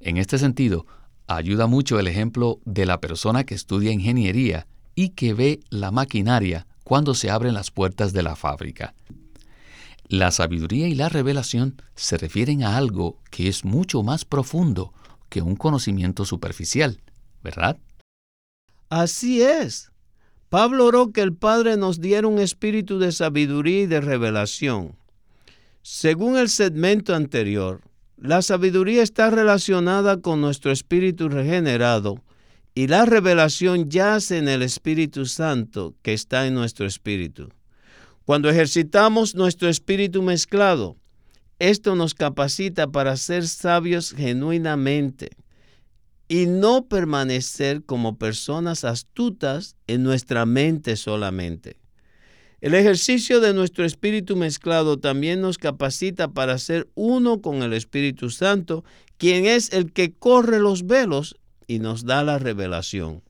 En 0.00 0.16
este 0.16 0.38
sentido, 0.38 0.86
ayuda 1.28 1.68
mucho 1.68 2.00
el 2.00 2.08
ejemplo 2.08 2.58
de 2.64 2.84
la 2.84 3.00
persona 3.00 3.44
que 3.44 3.54
estudia 3.54 3.92
ingeniería 3.92 4.66
y 4.96 5.10
que 5.10 5.34
ve 5.34 5.60
la 5.70 5.92
maquinaria 5.92 6.66
cuando 6.82 7.14
se 7.14 7.30
abren 7.30 7.54
las 7.54 7.70
puertas 7.70 8.12
de 8.12 8.24
la 8.24 8.34
fábrica. 8.34 8.94
La 10.08 10.32
sabiduría 10.32 10.88
y 10.88 10.96
la 10.96 11.08
revelación 11.08 11.80
se 11.94 12.16
refieren 12.16 12.64
a 12.64 12.76
algo 12.76 13.18
que 13.30 13.46
es 13.46 13.64
mucho 13.64 14.02
más 14.02 14.24
profundo 14.24 14.92
que 15.28 15.42
un 15.42 15.54
conocimiento 15.54 16.24
superficial, 16.24 17.00
¿verdad? 17.44 17.78
Así 18.90 19.40
es. 19.40 19.92
Pablo 20.48 20.86
oró 20.86 21.12
que 21.12 21.20
el 21.20 21.32
Padre 21.32 21.76
nos 21.76 22.00
diera 22.00 22.26
un 22.26 22.40
espíritu 22.40 22.98
de 22.98 23.12
sabiduría 23.12 23.82
y 23.82 23.86
de 23.86 24.00
revelación. 24.00 24.96
Según 25.82 26.36
el 26.36 26.48
segmento 26.48 27.14
anterior, 27.14 27.82
la 28.16 28.42
sabiduría 28.42 29.04
está 29.04 29.30
relacionada 29.30 30.20
con 30.20 30.40
nuestro 30.40 30.72
espíritu 30.72 31.28
regenerado 31.28 32.20
y 32.74 32.88
la 32.88 33.06
revelación 33.06 33.88
yace 33.88 34.38
en 34.38 34.48
el 34.48 34.62
Espíritu 34.62 35.24
Santo 35.24 35.94
que 36.02 36.12
está 36.12 36.48
en 36.48 36.54
nuestro 36.54 36.84
espíritu. 36.84 37.48
Cuando 38.24 38.50
ejercitamos 38.50 39.36
nuestro 39.36 39.68
espíritu 39.68 40.20
mezclado, 40.20 40.96
esto 41.60 41.94
nos 41.94 42.14
capacita 42.14 42.88
para 42.88 43.16
ser 43.16 43.46
sabios 43.46 44.12
genuinamente 44.12 45.30
y 46.30 46.46
no 46.46 46.86
permanecer 46.86 47.82
como 47.82 48.16
personas 48.16 48.84
astutas 48.84 49.74
en 49.88 50.04
nuestra 50.04 50.46
mente 50.46 50.94
solamente. 50.94 51.76
El 52.60 52.74
ejercicio 52.74 53.40
de 53.40 53.52
nuestro 53.52 53.84
espíritu 53.84 54.36
mezclado 54.36 54.96
también 54.96 55.40
nos 55.40 55.58
capacita 55.58 56.28
para 56.28 56.56
ser 56.58 56.88
uno 56.94 57.40
con 57.40 57.64
el 57.64 57.72
Espíritu 57.72 58.30
Santo, 58.30 58.84
quien 59.16 59.44
es 59.44 59.72
el 59.72 59.92
que 59.92 60.12
corre 60.12 60.60
los 60.60 60.86
velos 60.86 61.34
y 61.66 61.80
nos 61.80 62.04
da 62.04 62.22
la 62.22 62.38
revelación. 62.38 63.22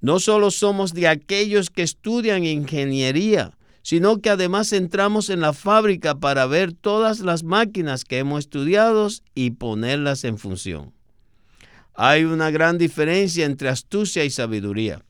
No 0.00 0.18
solo 0.18 0.50
somos 0.50 0.94
de 0.94 1.08
aquellos 1.08 1.68
que 1.68 1.82
estudian 1.82 2.46
ingeniería, 2.46 3.58
sino 3.82 4.22
que 4.22 4.30
además 4.30 4.72
entramos 4.72 5.28
en 5.28 5.40
la 5.42 5.52
fábrica 5.52 6.14
para 6.14 6.46
ver 6.46 6.72
todas 6.72 7.20
las 7.20 7.44
máquinas 7.44 8.06
que 8.06 8.16
hemos 8.16 8.38
estudiado 8.40 9.08
y 9.34 9.50
ponerlas 9.50 10.24
en 10.24 10.38
función. 10.38 10.94
Hay 11.94 12.24
una 12.24 12.50
gran 12.50 12.78
diferencia 12.78 13.44
entre 13.44 13.68
astucia 13.68 14.24
y 14.24 14.30
sabiduría. 14.30 15.02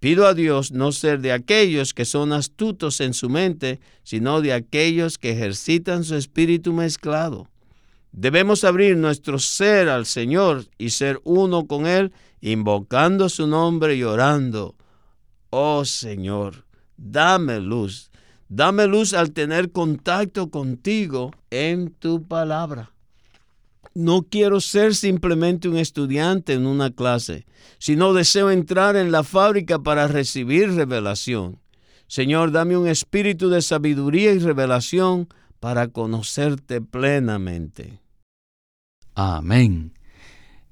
Pido 0.00 0.26
a 0.26 0.34
Dios 0.34 0.72
no 0.72 0.90
ser 0.90 1.20
de 1.20 1.32
aquellos 1.32 1.94
que 1.94 2.04
son 2.04 2.32
astutos 2.32 3.00
en 3.00 3.14
su 3.14 3.28
mente, 3.28 3.80
sino 4.02 4.40
de 4.40 4.52
aquellos 4.52 5.16
que 5.16 5.30
ejercitan 5.30 6.02
su 6.02 6.16
espíritu 6.16 6.72
mezclado. 6.72 7.48
Debemos 8.10 8.64
abrir 8.64 8.96
nuestro 8.96 9.38
ser 9.38 9.88
al 9.88 10.04
Señor 10.06 10.66
y 10.76 10.90
ser 10.90 11.20
uno 11.24 11.66
con 11.66 11.86
Él, 11.86 12.12
invocando 12.40 13.28
su 13.28 13.46
nombre 13.46 13.94
y 13.94 14.02
orando. 14.02 14.74
Oh 15.50 15.84
Señor, 15.84 16.64
dame 16.96 17.60
luz. 17.60 18.10
Dame 18.48 18.86
luz 18.86 19.14
al 19.14 19.32
tener 19.32 19.72
contacto 19.72 20.50
contigo 20.50 21.30
en 21.50 21.90
tu 21.90 22.22
palabra. 22.22 22.91
No 23.94 24.22
quiero 24.22 24.60
ser 24.60 24.94
simplemente 24.94 25.68
un 25.68 25.76
estudiante 25.76 26.54
en 26.54 26.66
una 26.66 26.90
clase, 26.90 27.44
sino 27.78 28.14
deseo 28.14 28.50
entrar 28.50 28.96
en 28.96 29.12
la 29.12 29.22
fábrica 29.22 29.78
para 29.78 30.08
recibir 30.08 30.72
revelación. 30.72 31.58
Señor, 32.06 32.52
dame 32.52 32.76
un 32.76 32.88
espíritu 32.88 33.48
de 33.50 33.62
sabiduría 33.62 34.32
y 34.32 34.38
revelación 34.38 35.28
para 35.60 35.88
conocerte 35.88 36.80
plenamente. 36.80 38.00
Amén. 39.14 39.92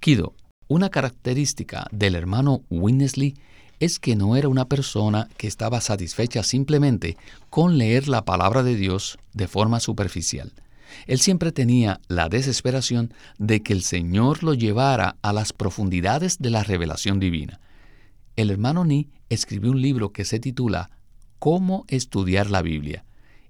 Kido, 0.00 0.34
una 0.68 0.88
característica 0.88 1.86
del 1.90 2.14
hermano 2.14 2.62
Winnesley 2.70 3.34
es 3.80 3.98
que 3.98 4.16
no 4.16 4.36
era 4.36 4.48
una 4.48 4.66
persona 4.66 5.28
que 5.36 5.46
estaba 5.46 5.80
satisfecha 5.80 6.42
simplemente 6.42 7.16
con 7.48 7.78
leer 7.78 8.08
la 8.08 8.24
palabra 8.24 8.62
de 8.62 8.76
Dios 8.76 9.18
de 9.32 9.48
forma 9.48 9.80
superficial. 9.80 10.52
Él 11.06 11.20
siempre 11.20 11.52
tenía 11.52 12.00
la 12.08 12.28
desesperación 12.28 13.12
de 13.38 13.62
que 13.62 13.72
el 13.72 13.82
Señor 13.82 14.42
lo 14.42 14.54
llevara 14.54 15.16
a 15.22 15.32
las 15.32 15.52
profundidades 15.52 16.38
de 16.38 16.50
la 16.50 16.62
revelación 16.62 17.20
divina. 17.20 17.60
El 18.36 18.50
hermano 18.50 18.84
Ni 18.84 19.08
escribió 19.28 19.70
un 19.70 19.80
libro 19.80 20.12
que 20.12 20.24
se 20.24 20.40
titula 20.40 20.90
Cómo 21.38 21.84
estudiar 21.88 22.50
la 22.50 22.62
Biblia, 22.62 23.04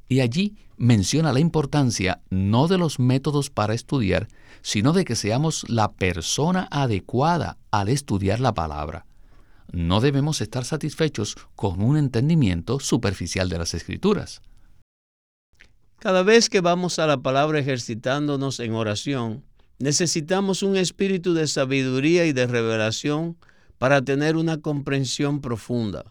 y 0.08 0.20
allí 0.20 0.56
menciona 0.76 1.32
la 1.32 1.40
importancia 1.40 2.20
no 2.30 2.66
de 2.66 2.78
los 2.78 2.98
métodos 2.98 3.50
para 3.50 3.74
estudiar, 3.74 4.28
sino 4.62 4.92
de 4.92 5.04
que 5.04 5.14
seamos 5.14 5.64
la 5.68 5.92
persona 5.92 6.66
adecuada 6.70 7.58
al 7.70 7.88
estudiar 7.88 8.40
la 8.40 8.54
palabra. 8.54 9.06
No 9.72 10.00
debemos 10.00 10.40
estar 10.40 10.64
satisfechos 10.64 11.36
con 11.54 11.82
un 11.82 11.96
entendimiento 11.96 12.80
superficial 12.80 13.48
de 13.48 13.58
las 13.58 13.74
escrituras. 13.74 14.42
Cada 16.00 16.22
vez 16.22 16.48
que 16.48 16.62
vamos 16.62 16.98
a 16.98 17.06
la 17.06 17.18
palabra 17.18 17.58
ejercitándonos 17.58 18.58
en 18.60 18.72
oración, 18.72 19.44
necesitamos 19.78 20.62
un 20.62 20.78
espíritu 20.78 21.34
de 21.34 21.46
sabiduría 21.46 22.24
y 22.24 22.32
de 22.32 22.46
revelación 22.46 23.36
para 23.76 24.00
tener 24.00 24.36
una 24.36 24.62
comprensión 24.62 25.42
profunda. 25.42 26.10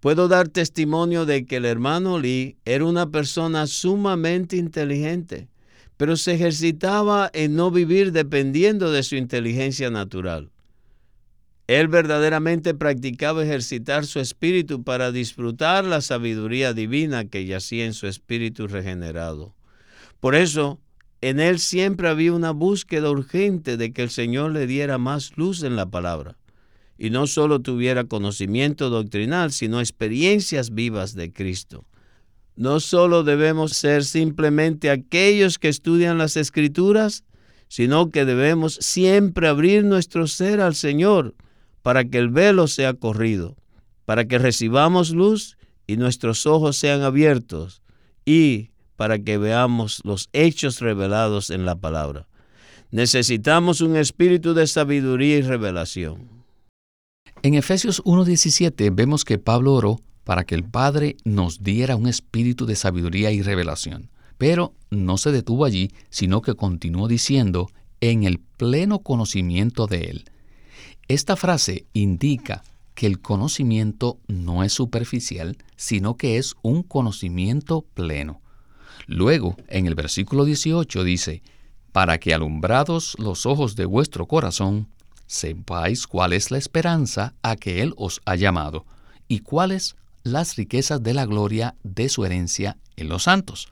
Puedo 0.00 0.26
dar 0.26 0.48
testimonio 0.48 1.26
de 1.26 1.46
que 1.46 1.56
el 1.58 1.64
hermano 1.64 2.18
Lee 2.18 2.56
era 2.64 2.86
una 2.86 3.08
persona 3.08 3.68
sumamente 3.68 4.56
inteligente, 4.56 5.48
pero 5.96 6.16
se 6.16 6.34
ejercitaba 6.34 7.30
en 7.34 7.54
no 7.54 7.70
vivir 7.70 8.10
dependiendo 8.10 8.90
de 8.90 9.04
su 9.04 9.14
inteligencia 9.14 9.90
natural. 9.90 10.50
Él 11.66 11.88
verdaderamente 11.88 12.74
practicaba 12.74 13.42
ejercitar 13.42 14.04
su 14.04 14.20
espíritu 14.20 14.82
para 14.82 15.12
disfrutar 15.12 15.84
la 15.84 16.02
sabiduría 16.02 16.74
divina 16.74 17.24
que 17.24 17.46
yacía 17.46 17.86
en 17.86 17.94
su 17.94 18.06
espíritu 18.06 18.66
regenerado. 18.66 19.54
Por 20.20 20.34
eso, 20.34 20.78
en 21.22 21.40
él 21.40 21.58
siempre 21.58 22.08
había 22.08 22.34
una 22.34 22.50
búsqueda 22.50 23.10
urgente 23.10 23.78
de 23.78 23.94
que 23.94 24.02
el 24.02 24.10
Señor 24.10 24.52
le 24.52 24.66
diera 24.66 24.98
más 24.98 25.38
luz 25.38 25.62
en 25.62 25.74
la 25.74 25.86
palabra, 25.86 26.36
y 26.98 27.08
no 27.08 27.26
solo 27.26 27.60
tuviera 27.60 28.04
conocimiento 28.04 28.90
doctrinal, 28.90 29.50
sino 29.50 29.80
experiencias 29.80 30.74
vivas 30.74 31.14
de 31.14 31.32
Cristo. 31.32 31.86
No 32.56 32.78
solo 32.78 33.24
debemos 33.24 33.72
ser 33.72 34.04
simplemente 34.04 34.90
aquellos 34.90 35.58
que 35.58 35.68
estudian 35.68 36.18
las 36.18 36.36
escrituras, 36.36 37.24
sino 37.68 38.10
que 38.10 38.26
debemos 38.26 38.74
siempre 38.74 39.48
abrir 39.48 39.84
nuestro 39.84 40.26
ser 40.26 40.60
al 40.60 40.74
Señor, 40.74 41.34
para 41.84 42.06
que 42.06 42.16
el 42.16 42.30
velo 42.30 42.66
sea 42.66 42.94
corrido, 42.94 43.56
para 44.06 44.24
que 44.24 44.38
recibamos 44.38 45.10
luz 45.10 45.58
y 45.86 45.98
nuestros 45.98 46.46
ojos 46.46 46.78
sean 46.78 47.02
abiertos 47.02 47.82
y 48.24 48.70
para 48.96 49.18
que 49.18 49.36
veamos 49.36 50.00
los 50.02 50.30
hechos 50.32 50.80
revelados 50.80 51.50
en 51.50 51.66
la 51.66 51.76
palabra. 51.76 52.26
Necesitamos 52.90 53.82
un 53.82 53.96
espíritu 53.96 54.54
de 54.54 54.66
sabiduría 54.66 55.36
y 55.36 55.42
revelación. 55.42 56.30
En 57.42 57.52
Efesios 57.52 58.02
1.17 58.04 58.90
vemos 58.94 59.26
que 59.26 59.36
Pablo 59.36 59.74
oró 59.74 60.00
para 60.24 60.44
que 60.44 60.54
el 60.54 60.64
Padre 60.64 61.18
nos 61.24 61.62
diera 61.62 61.96
un 61.96 62.06
espíritu 62.06 62.64
de 62.64 62.76
sabiduría 62.76 63.30
y 63.30 63.42
revelación. 63.42 64.08
Pero 64.38 64.72
no 64.88 65.18
se 65.18 65.32
detuvo 65.32 65.66
allí, 65.66 65.90
sino 66.08 66.40
que 66.40 66.54
continuó 66.54 67.08
diciendo, 67.08 67.68
en 68.00 68.24
el 68.24 68.38
pleno 68.38 69.00
conocimiento 69.00 69.86
de 69.86 70.04
Él. 70.04 70.24
Esta 71.08 71.36
frase 71.36 71.86
indica 71.92 72.62
que 72.94 73.06
el 73.06 73.20
conocimiento 73.20 74.18
no 74.26 74.64
es 74.64 74.72
superficial, 74.72 75.58
sino 75.76 76.16
que 76.16 76.38
es 76.38 76.54
un 76.62 76.82
conocimiento 76.82 77.82
pleno. 77.94 78.40
Luego, 79.06 79.56
en 79.68 79.86
el 79.86 79.94
versículo 79.94 80.44
18 80.44 81.04
dice, 81.04 81.42
para 81.92 82.18
que 82.18 82.32
alumbrados 82.32 83.16
los 83.18 83.46
ojos 83.46 83.76
de 83.76 83.84
vuestro 83.84 84.26
corazón, 84.26 84.88
sepáis 85.26 86.06
cuál 86.06 86.32
es 86.32 86.50
la 86.50 86.58
esperanza 86.58 87.34
a 87.42 87.56
que 87.56 87.82
Él 87.82 87.94
os 87.96 88.20
ha 88.24 88.36
llamado, 88.36 88.86
y 89.28 89.40
cuáles 89.40 89.96
las 90.22 90.56
riquezas 90.56 91.02
de 91.02 91.14
la 91.14 91.26
gloria 91.26 91.74
de 91.82 92.08
su 92.08 92.24
herencia 92.24 92.78
en 92.96 93.08
los 93.08 93.24
santos. 93.24 93.68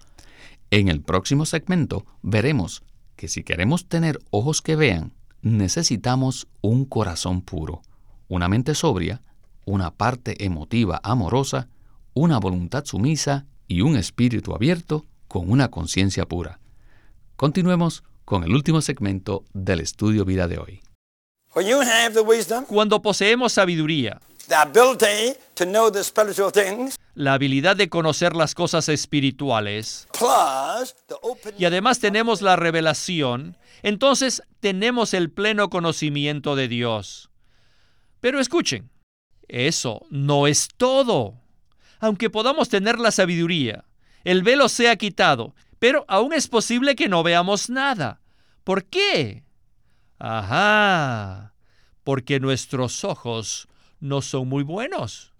En 0.71 0.89
el 0.89 1.01
próximo 1.01 1.47
segmento 1.47 2.05
veremos 2.23 2.83
que 3.17 3.29
si 3.29 3.43
queremos 3.43 3.87
tener 3.87 4.19
ojos 4.31 4.63
que 4.63 4.77
vean, 4.77 5.13
necesitamos 5.43 6.49
un 6.61 6.85
corazón 6.85 7.43
puro, 7.43 7.83
una 8.29 8.49
mente 8.49 8.75
sobria, 8.75 9.23
una 9.65 9.93
parte 9.93 10.45
emotiva 10.45 11.01
amorosa, 11.03 11.69
una 12.15 12.39
voluntad 12.39 12.85
sumisa 12.85 13.47
y 13.69 13.83
un 13.83 13.97
espíritu 13.97 14.55
abierto 14.55 15.07
con 15.29 15.51
una 15.51 15.69
conciencia 15.69 16.27
pura. 16.27 16.61
Continuemos 17.37 18.05
con 18.25 18.45
el 18.45 18.55
último 18.55 18.81
segmento 18.81 19.45
del 19.53 19.81
estudio 19.81 20.25
vida 20.25 20.49
de 20.49 20.59
hoy. 20.59 20.81
Cuando 22.67 23.03
poseemos 23.03 23.53
sabiduría, 23.53 24.21
la 27.15 27.33
habilidad 27.35 27.77
de 27.77 27.89
conocer 27.89 28.35
las 28.35 28.55
cosas 28.55 28.89
espirituales, 28.89 30.09
y 31.59 31.65
además 31.65 31.99
tenemos 31.99 32.43
la 32.43 32.57
revelación, 32.57 33.57
entonces 33.83 34.43
tenemos 34.61 35.15
el 35.15 35.31
pleno 35.31 35.71
conocimiento 35.71 36.57
de 36.57 36.69
Dios. 36.69 37.31
Pero 38.21 38.41
escuchen, 38.41 38.91
eso 39.49 40.07
no 40.11 40.47
es 40.47 40.69
todo. 40.77 41.35
Aunque 41.99 42.31
podamos 42.31 42.69
tener 42.69 42.99
la 42.99 43.11
sabiduría, 43.11 43.85
el 44.25 44.43
velo 44.43 44.69
se 44.69 44.89
ha 44.89 44.97
quitado, 44.97 45.55
pero 45.79 46.05
aún 46.09 46.33
es 46.33 46.49
posible 46.49 46.95
que 46.95 47.09
no 47.09 47.23
veamos 47.23 47.69
nada. 47.69 48.21
¿Por 48.65 48.85
qué? 48.85 49.45
Ajá, 50.19 51.55
porque 52.05 52.39
nuestros 52.39 53.03
ojos 53.03 53.69
no 54.03 54.21
son 54.21 54.49
muy 54.49 54.65
buenos. 54.65 55.33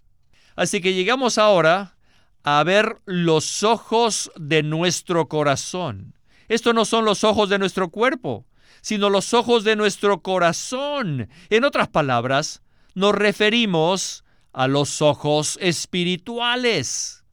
Así 0.55 0.81
que 0.81 0.93
llegamos 0.93 1.37
ahora 1.37 1.97
a 2.43 2.63
ver 2.63 2.97
los 3.05 3.61
ojos 3.63 4.31
de 4.35 4.63
nuestro 4.63 5.27
corazón. 5.27 6.15
Estos 6.47 6.73
no 6.73 6.85
son 6.85 7.05
los 7.05 7.23
ojos 7.23 7.49
de 7.49 7.59
nuestro 7.59 7.89
cuerpo, 7.89 8.45
sino 8.81 9.09
los 9.09 9.33
ojos 9.33 9.63
de 9.63 9.75
nuestro 9.75 10.21
corazón. 10.21 11.29
En 11.49 11.65
otras 11.65 11.89
palabras, 11.89 12.61
nos 12.95 13.13
referimos 13.13 14.23
a 14.53 14.67
los 14.67 15.01
ojos 15.01 15.57
espirituales. 15.61 17.23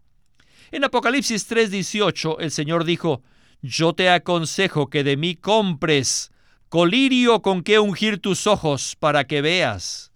En 0.72 0.84
Apocalipsis 0.84 1.48
3:18 1.48 2.38
el 2.40 2.50
Señor 2.50 2.84
dijo, 2.84 3.22
Yo 3.62 3.92
te 3.92 4.10
aconsejo 4.10 4.90
que 4.90 5.04
de 5.04 5.16
mí 5.16 5.36
compres 5.36 6.32
colirio 6.68 7.42
con 7.42 7.62
que 7.62 7.78
ungir 7.78 8.20
tus 8.20 8.46
ojos 8.46 8.96
para 8.98 9.26
que 9.26 9.42
veas. 9.42 10.09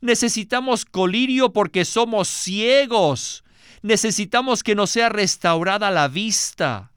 Necesitamos 0.00 0.84
colirio 0.84 1.52
porque 1.52 1.84
somos 1.84 2.28
ciegos. 2.28 3.44
Necesitamos 3.82 4.62
que 4.62 4.74
nos 4.74 4.90
sea 4.90 5.08
restaurada 5.08 5.90
la 5.90 6.08
vista. 6.08 6.92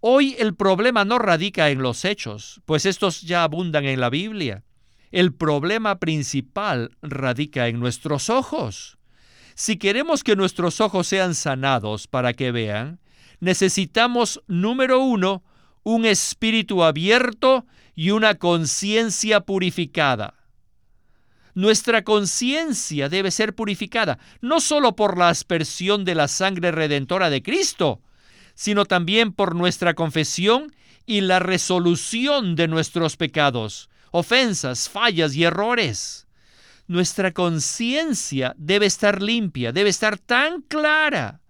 Hoy 0.00 0.34
el 0.38 0.54
problema 0.56 1.04
no 1.04 1.18
radica 1.18 1.70
en 1.70 1.80
los 1.80 2.04
hechos, 2.04 2.60
pues 2.66 2.86
estos 2.86 3.22
ya 3.22 3.44
abundan 3.44 3.84
en 3.84 4.00
la 4.00 4.10
Biblia. 4.10 4.64
El 5.12 5.32
problema 5.32 6.00
principal 6.00 6.96
radica 7.02 7.68
en 7.68 7.78
nuestros 7.78 8.28
ojos. 8.28 8.98
Si 9.54 9.76
queremos 9.76 10.24
que 10.24 10.34
nuestros 10.34 10.80
ojos 10.80 11.06
sean 11.06 11.34
sanados 11.36 12.08
para 12.08 12.32
que 12.32 12.50
vean, 12.50 12.98
necesitamos, 13.38 14.42
número 14.48 15.00
uno, 15.00 15.44
un 15.84 16.04
espíritu 16.04 16.82
abierto 16.82 17.66
y 17.94 18.10
una 18.10 18.36
conciencia 18.36 19.40
purificada. 19.40 20.41
Nuestra 21.54 22.02
conciencia 22.02 23.08
debe 23.08 23.30
ser 23.30 23.54
purificada, 23.54 24.18
no 24.40 24.60
solo 24.60 24.96
por 24.96 25.18
la 25.18 25.28
aspersión 25.28 26.04
de 26.04 26.14
la 26.14 26.28
sangre 26.28 26.70
redentora 26.70 27.28
de 27.28 27.42
Cristo, 27.42 28.00
sino 28.54 28.86
también 28.86 29.32
por 29.32 29.54
nuestra 29.54 29.94
confesión 29.94 30.74
y 31.04 31.20
la 31.20 31.40
resolución 31.40 32.54
de 32.56 32.68
nuestros 32.68 33.16
pecados, 33.16 33.90
ofensas, 34.10 34.88
fallas 34.88 35.34
y 35.34 35.44
errores. 35.44 36.26
Nuestra 36.86 37.32
conciencia 37.32 38.54
debe 38.56 38.86
estar 38.86 39.22
limpia, 39.22 39.72
debe 39.72 39.90
estar 39.90 40.18
tan 40.18 40.62
clara. 40.62 41.40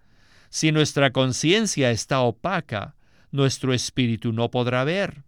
Si 0.51 0.73
nuestra 0.73 1.13
conciencia 1.13 1.91
está 1.91 2.21
opaca, 2.21 2.97
nuestro 3.31 3.73
espíritu 3.73 4.33
no 4.33 4.51
podrá 4.51 4.85
ver. 4.85 5.23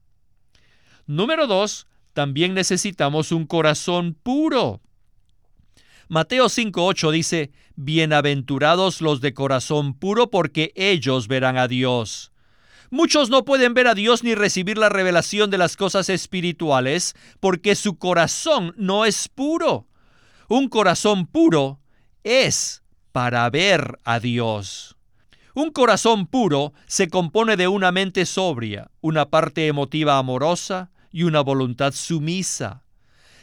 Número 1.07 1.47
dos, 1.47 1.87
también 2.15 2.55
necesitamos 2.55 3.33
un 3.33 3.45
corazón 3.45 4.15
puro. 4.15 4.81
Mateo 6.09 6.47
5.8 6.47 7.11
dice, 7.11 7.53
Bienaventurados 7.77 9.01
los 9.01 9.21
de 9.21 9.35
corazón 9.35 9.95
puro 9.95 10.31
porque 10.31 10.73
ellos 10.77 11.29
verán 11.29 11.59
a 11.59 11.67
Dios. 11.67 12.31
Muchos 12.91 13.31
no 13.31 13.45
pueden 13.45 13.75
ver 13.75 13.89
a 13.89 13.95
Dios 13.95 14.23
ni 14.23 14.37
recibir 14.37 14.79
la 14.79 14.89
revelación 14.89 15.51
de 15.51 15.59
las 15.59 15.77
cosas 15.77 16.09
espirituales 16.09 17.15
porque 17.41 17.75
su 17.75 17.99
corazón 17.99 18.73
no 18.77 19.05
es 19.05 19.29
puro. 19.29 19.89
Un 20.49 20.69
corazón 20.69 21.27
puro 21.27 21.81
es 22.23 22.85
para 23.11 23.51
ver 23.51 23.99
a 24.05 24.21
Dios. 24.21 24.97
Un 25.55 25.71
corazón 25.71 26.27
puro 26.27 26.73
se 26.87 27.09
compone 27.09 27.57
de 27.57 27.67
una 27.67 27.91
mente 27.91 28.27
sobria, 28.27 28.91
una 29.01 29.31
parte 29.31 29.67
emotiva 29.67 30.19
amorosa 30.19 30.91
y 31.15 31.23
una 31.23 31.41
voluntad 31.43 31.93
sumisa. 31.93 32.83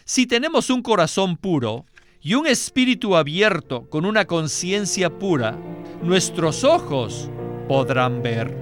Si 0.04 0.28
tenemos 0.28 0.70
un 0.70 0.82
corazón 0.82 1.38
puro 1.38 1.86
y 2.22 2.34
un 2.34 2.46
espíritu 2.46 3.16
abierto 3.16 3.90
con 3.90 4.06
una 4.06 4.26
conciencia 4.26 5.18
pura, 5.18 5.58
nuestros 6.04 6.66
ojos 6.66 7.30
podrán 7.70 8.22
ver. 8.22 8.54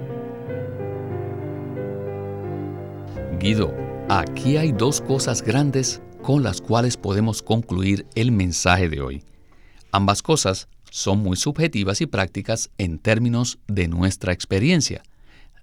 Guido, 3.40 3.74
aquí 4.08 4.56
hay 4.56 4.70
dos 4.70 5.00
cosas 5.00 5.42
grandes 5.42 6.00
con 6.22 6.44
las 6.44 6.60
cuales 6.60 6.96
podemos 6.96 7.42
concluir 7.42 8.06
el 8.14 8.30
mensaje 8.30 8.88
de 8.88 9.00
hoy. 9.00 9.24
Ambas 9.90 10.22
cosas 10.22 10.68
son 10.88 11.18
muy 11.18 11.36
subjetivas 11.36 12.00
y 12.00 12.06
prácticas 12.06 12.70
en 12.78 13.00
términos 13.00 13.58
de 13.66 13.88
nuestra 13.88 14.32
experiencia. 14.32 15.02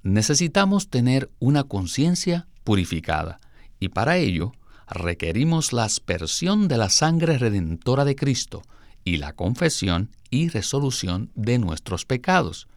Necesitamos 0.04 0.90
tener 0.90 1.30
una 1.40 1.64
conciencia 1.64 2.46
purificada 2.68 3.40
y 3.80 3.88
para 3.88 4.18
ello 4.18 4.52
requerimos 4.90 5.72
la 5.72 5.86
aspersión 5.86 6.68
de 6.68 6.76
la 6.76 6.90
sangre 6.90 7.38
redentora 7.38 8.04
de 8.04 8.18
Cristo 8.18 8.62
y 9.06 9.16
la 9.18 9.32
confesión 9.32 10.10
y 10.32 10.50
resolución 10.50 11.32
de 11.34 11.60
nuestros 11.60 12.04
pecados. 12.04 12.68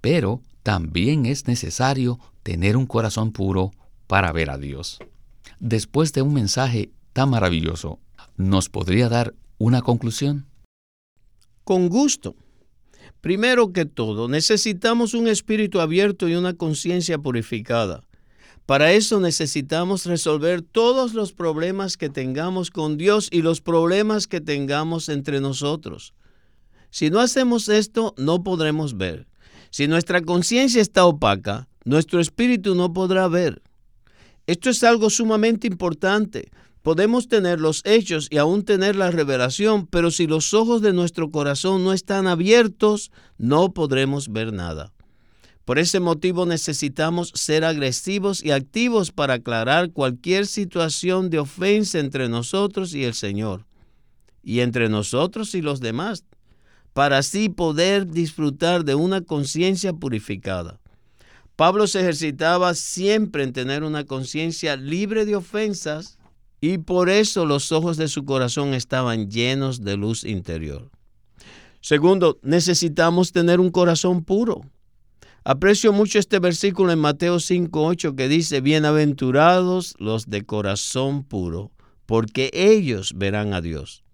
Pero 0.00 0.40
también 0.62 1.26
es 1.26 1.48
necesario 1.48 2.20
tener 2.44 2.76
un 2.76 2.86
corazón 2.86 3.32
puro 3.32 3.72
para 4.06 4.30
ver 4.30 4.50
a 4.50 4.56
Dios. 4.56 5.00
Después 5.58 6.12
de 6.12 6.22
un 6.22 6.32
mensaje 6.32 6.92
tan 7.12 7.30
maravilloso, 7.30 7.98
¿nos 8.36 8.68
podría 8.68 9.08
dar 9.08 9.34
una 9.58 9.82
conclusión? 9.82 10.46
Con 11.64 11.88
gusto. 11.88 12.36
Primero 13.20 13.72
que 13.72 13.84
todo, 13.84 14.28
necesitamos 14.28 15.12
un 15.12 15.26
espíritu 15.26 15.80
abierto 15.80 16.28
y 16.28 16.36
una 16.36 16.54
conciencia 16.54 17.18
purificada. 17.18 18.04
Para 18.66 18.92
eso 18.92 19.20
necesitamos 19.20 20.06
resolver 20.06 20.62
todos 20.62 21.14
los 21.14 21.32
problemas 21.32 21.96
que 21.96 22.08
tengamos 22.08 22.70
con 22.70 22.96
Dios 22.96 23.28
y 23.30 23.42
los 23.42 23.60
problemas 23.60 24.26
que 24.26 24.40
tengamos 24.40 25.08
entre 25.08 25.40
nosotros. 25.40 26.14
Si 26.90 27.10
no 27.10 27.20
hacemos 27.20 27.68
esto, 27.68 28.14
no 28.16 28.42
podremos 28.42 28.96
ver. 28.96 29.26
Si 29.70 29.86
nuestra 29.88 30.22
conciencia 30.22 30.80
está 30.80 31.04
opaca, 31.04 31.68
nuestro 31.84 32.20
espíritu 32.20 32.74
no 32.74 32.92
podrá 32.92 33.28
ver. 33.28 33.62
Esto 34.46 34.70
es 34.70 34.82
algo 34.84 35.10
sumamente 35.10 35.66
importante 35.66 36.50
Podemos 36.84 37.28
tener 37.28 37.62
los 37.62 37.80
hechos 37.86 38.28
y 38.30 38.36
aún 38.36 38.62
tener 38.62 38.94
la 38.94 39.10
revelación, 39.10 39.86
pero 39.86 40.10
si 40.10 40.26
los 40.26 40.52
ojos 40.52 40.82
de 40.82 40.92
nuestro 40.92 41.30
corazón 41.30 41.82
no 41.82 41.94
están 41.94 42.26
abiertos, 42.26 43.10
no 43.38 43.72
podremos 43.72 44.30
ver 44.30 44.52
nada. 44.52 44.92
Por 45.64 45.78
ese 45.78 45.98
motivo 45.98 46.44
necesitamos 46.44 47.32
ser 47.34 47.64
agresivos 47.64 48.44
y 48.44 48.50
activos 48.50 49.12
para 49.12 49.34
aclarar 49.34 49.92
cualquier 49.92 50.46
situación 50.46 51.30
de 51.30 51.38
ofensa 51.38 51.98
entre 51.98 52.28
nosotros 52.28 52.94
y 52.94 53.04
el 53.04 53.14
Señor, 53.14 53.64
y 54.42 54.60
entre 54.60 54.90
nosotros 54.90 55.54
y 55.54 55.62
los 55.62 55.80
demás, 55.80 56.24
para 56.92 57.18
así 57.18 57.48
poder 57.48 58.10
disfrutar 58.10 58.84
de 58.84 58.94
una 58.94 59.22
conciencia 59.22 59.94
purificada. 59.94 60.80
Pablo 61.56 61.86
se 61.86 62.00
ejercitaba 62.00 62.74
siempre 62.74 63.42
en 63.42 63.52
tener 63.52 63.84
una 63.84 64.04
conciencia 64.04 64.76
libre 64.76 65.24
de 65.24 65.36
ofensas 65.36 66.18
y 66.60 66.78
por 66.78 67.08
eso 67.08 67.46
los 67.46 67.72
ojos 67.72 67.96
de 67.96 68.08
su 68.08 68.24
corazón 68.24 68.74
estaban 68.74 69.30
llenos 69.30 69.82
de 69.82 69.96
luz 69.96 70.24
interior. 70.24 70.90
Segundo, 71.80 72.38
necesitamos 72.42 73.32
tener 73.32 73.60
un 73.60 73.70
corazón 73.70 74.24
puro. 74.24 74.62
Aprecio 75.46 75.92
mucho 75.92 76.18
este 76.18 76.38
versículo 76.38 76.90
en 76.90 77.00
Mateo 77.00 77.38
5:8 77.38 78.16
que 78.16 78.28
dice, 78.28 78.62
Bienaventurados 78.62 79.94
los 79.98 80.30
de 80.30 80.40
corazón 80.42 81.22
puro, 81.22 81.70
porque 82.06 82.50
ellos 82.54 83.12
verán 83.14 83.52
a 83.52 83.60
Dios. 83.60 84.04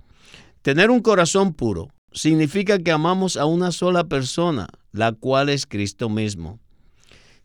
Tener 0.63 0.91
un 0.91 0.99
corazón 0.99 1.55
puro 1.55 1.91
significa 2.11 2.81
que 2.81 2.91
amamos 2.91 3.37
a 3.37 3.45
una 3.45 3.71
sola 3.71 4.03
persona, 4.03 4.67
la 4.91 5.13
cual 5.13 5.51
es 5.51 5.67
Cristo 5.67 6.09
mismo. 6.09 6.59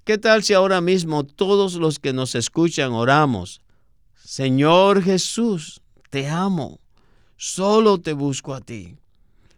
¿Qué 0.03 0.17
tal 0.17 0.41
si 0.41 0.53
ahora 0.53 0.81
mismo 0.81 1.23
todos 1.23 1.75
los 1.75 1.99
que 1.99 2.11
nos 2.11 2.33
escuchan 2.33 2.91
oramos 2.91 3.61
Señor 4.15 5.03
Jesús, 5.03 5.83
te 6.09 6.27
amo, 6.27 6.79
solo 7.37 7.99
te 7.99 8.13
busco 8.13 8.55
a 8.55 8.61
ti. 8.61 8.95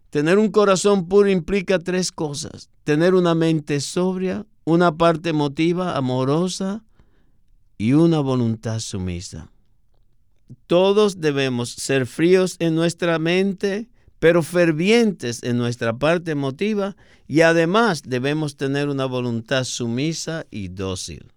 Tener 0.09 0.37
un 0.37 0.51
corazón 0.51 1.07
puro 1.07 1.29
implica 1.29 1.79
tres 1.79 2.11
cosas. 2.11 2.69
Tener 2.87 3.15
una 3.15 3.35
mente 3.35 3.81
sobria, 3.81 4.45
una 4.63 4.95
parte 4.95 5.31
emotiva, 5.31 5.97
amorosa 5.97 6.85
y 7.77 7.91
una 7.91 8.21
voluntad 8.21 8.79
sumisa. 8.79 9.51
Todos 10.67 11.19
debemos 11.19 11.71
ser 11.71 12.05
fríos 12.05 12.55
en 12.59 12.75
nuestra 12.75 13.19
mente, 13.19 13.89
pero 14.19 14.41
fervientes 14.41 15.43
en 15.43 15.57
nuestra 15.57 15.97
parte 15.97 16.31
emotiva 16.31 16.95
y 17.27 17.41
además 17.41 18.03
debemos 18.05 18.55
tener 18.55 18.87
una 18.87 19.05
voluntad 19.05 19.65
sumisa 19.65 20.45
y 20.49 20.69
dócil. 20.69 21.33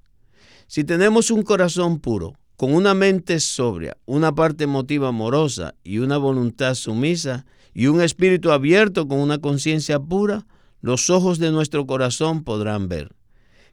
Si 0.68 0.84
tenemos 0.84 1.32
un 1.32 1.42
corazón 1.42 1.98
puro, 1.98 2.36
con 2.54 2.72
una 2.72 2.94
mente 2.94 3.40
sobria, 3.40 3.96
una 4.06 4.32
parte 4.32 4.62
emotiva 4.62 5.08
amorosa 5.08 5.74
y 5.82 5.98
una 5.98 6.16
voluntad 6.16 6.76
sumisa 6.76 7.44
y 7.74 7.88
un 7.88 8.02
espíritu 8.02 8.52
abierto 8.52 9.08
con 9.08 9.18
una 9.18 9.38
conciencia 9.38 9.98
pura, 9.98 10.46
los 10.80 11.10
ojos 11.10 11.38
de 11.38 11.50
nuestro 11.50 11.86
corazón 11.86 12.44
podrán 12.44 12.88
ver. 12.88 13.14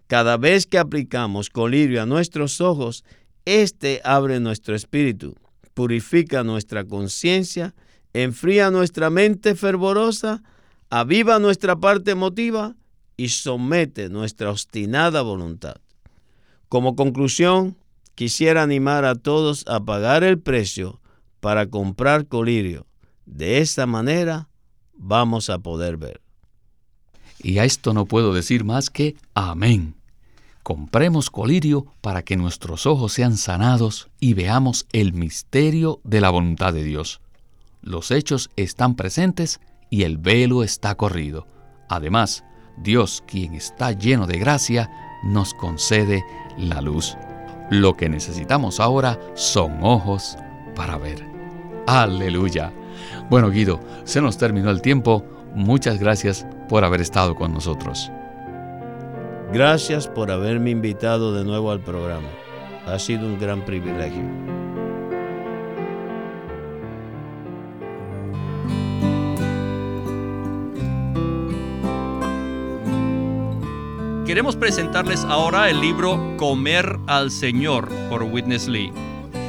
Cada 0.08 0.38
vez 0.38 0.66
que 0.66 0.78
aplicamos 0.78 1.50
colirio 1.50 2.02
a 2.02 2.06
nuestros 2.06 2.62
ojos, 2.62 3.04
éste 3.46 4.02
abre 4.04 4.40
nuestro 4.40 4.76
espíritu, 4.76 5.36
purifica 5.74 6.44
nuestra 6.44 6.86
conciencia, 6.86 7.76
enfría 8.14 8.72
nuestra 8.72 9.10
mente 9.10 9.56
fervorosa, 9.56 10.44
aviva 10.90 11.40
nuestra 11.40 11.76
parte 11.76 12.12
emotiva 12.12 12.76
y 13.18 13.30
somete 13.30 14.10
nuestra 14.10 14.50
obstinada 14.50 15.22
voluntad. 15.22 15.76
Como 16.70 16.96
conclusión, 16.96 17.78
quisiera 18.16 18.64
animar 18.64 19.06
a 19.06 19.16
todos 19.16 19.66
a 19.68 19.84
pagar 19.84 20.24
el 20.24 20.40
precio 20.40 21.02
para 21.40 21.68
comprar 21.68 22.28
colirio. 22.28 22.88
De 23.26 23.60
esta 23.60 23.86
manera 23.86 24.50
vamos 24.94 25.50
a 25.50 25.60
poder 25.60 25.98
ver. 25.98 26.27
Y 27.40 27.60
a 27.60 27.66
esto 27.66 27.94
no 27.94 28.06
puedo 28.06 28.34
decir 28.34 28.64
más 28.64 28.90
que 28.90 29.16
amén. 29.34 29.96
Compremos 30.64 31.30
colirio 31.30 31.86
para 32.02 32.24
que 32.24 32.36
nuestros 32.36 32.86
ojos 32.86 33.14
sean 33.14 33.38
sanados 33.38 34.10
y 34.20 34.34
veamos 34.34 34.86
el 34.92 35.14
misterio 35.14 36.02
de 36.04 36.20
la 36.20 36.30
voluntad 36.30 36.74
de 36.74 36.84
Dios. 36.84 37.22
Los 37.82 38.12
hechos 38.12 38.50
están 38.58 38.96
presentes 38.96 39.62
y 39.90 40.04
el 40.04 40.18
velo 40.18 40.64
está 40.64 40.96
corrido. 40.96 41.48
Además, 41.88 42.44
Dios, 42.78 43.24
quien 43.26 43.56
está 43.56 43.94
lleno 43.94 44.28
de 44.28 44.40
gracia, 44.40 44.92
nos 45.24 45.54
concede 45.54 46.24
la 46.58 46.82
luz. 46.82 47.16
Lo 47.70 47.96
que 47.96 48.10
necesitamos 48.10 48.80
ahora 48.80 49.20
son 49.36 49.80
ojos 49.82 50.38
para 50.76 50.98
ver. 50.98 51.26
Aleluya. 51.88 52.74
Bueno, 53.30 53.50
Guido, 53.50 53.80
se 54.04 54.22
nos 54.22 54.38
terminó 54.38 54.70
el 54.70 54.82
tiempo 54.82 55.24
muchas 55.58 56.00
gracias 56.00 56.46
por 56.70 56.86
haber 56.86 57.02
estado 57.02 57.36
con 57.36 57.52
nosotros. 57.52 58.12
Gracias 59.52 60.08
por 60.08 60.30
haberme 60.30 60.70
invitado 60.70 61.34
de 61.34 61.44
nuevo 61.44 61.72
al 61.72 61.80
programa. 61.80 62.28
Ha 62.86 63.00
sido 63.00 63.26
un 63.26 63.40
gran 63.40 63.66
privilegio. 63.66 64.24
Queremos 74.26 74.56
presentarles 74.58 75.24
ahora 75.24 75.70
el 75.70 75.82
libro 75.82 76.36
Comer 76.38 77.00
al 77.08 77.32
Señor 77.32 77.90
por 78.10 78.24
Witness 78.24 78.68
Lee. 78.68 78.92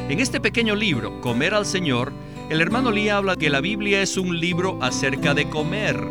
En 0.09 0.21
este 0.21 0.41
pequeño 0.41 0.75
libro, 0.75 1.21
Comer 1.21 1.53
al 1.53 1.67
Señor, 1.67 2.13
el 2.51 2.63
hermano 2.63 2.91
Lee 2.91 3.11
habla 3.11 3.37
que 3.37 3.51
la 3.51 3.61
Biblia 3.61 4.01
es 4.01 4.17
un 4.17 4.41
libro 4.41 4.79
acerca 4.81 5.35
de 5.35 5.51
comer 5.51 6.03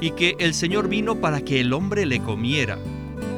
y 0.00 0.12
que 0.12 0.36
el 0.38 0.54
Señor 0.54 0.88
vino 0.88 1.16
para 1.16 1.40
que 1.40 1.60
el 1.60 1.72
hombre 1.72 2.06
le 2.06 2.20
comiera. 2.20 2.78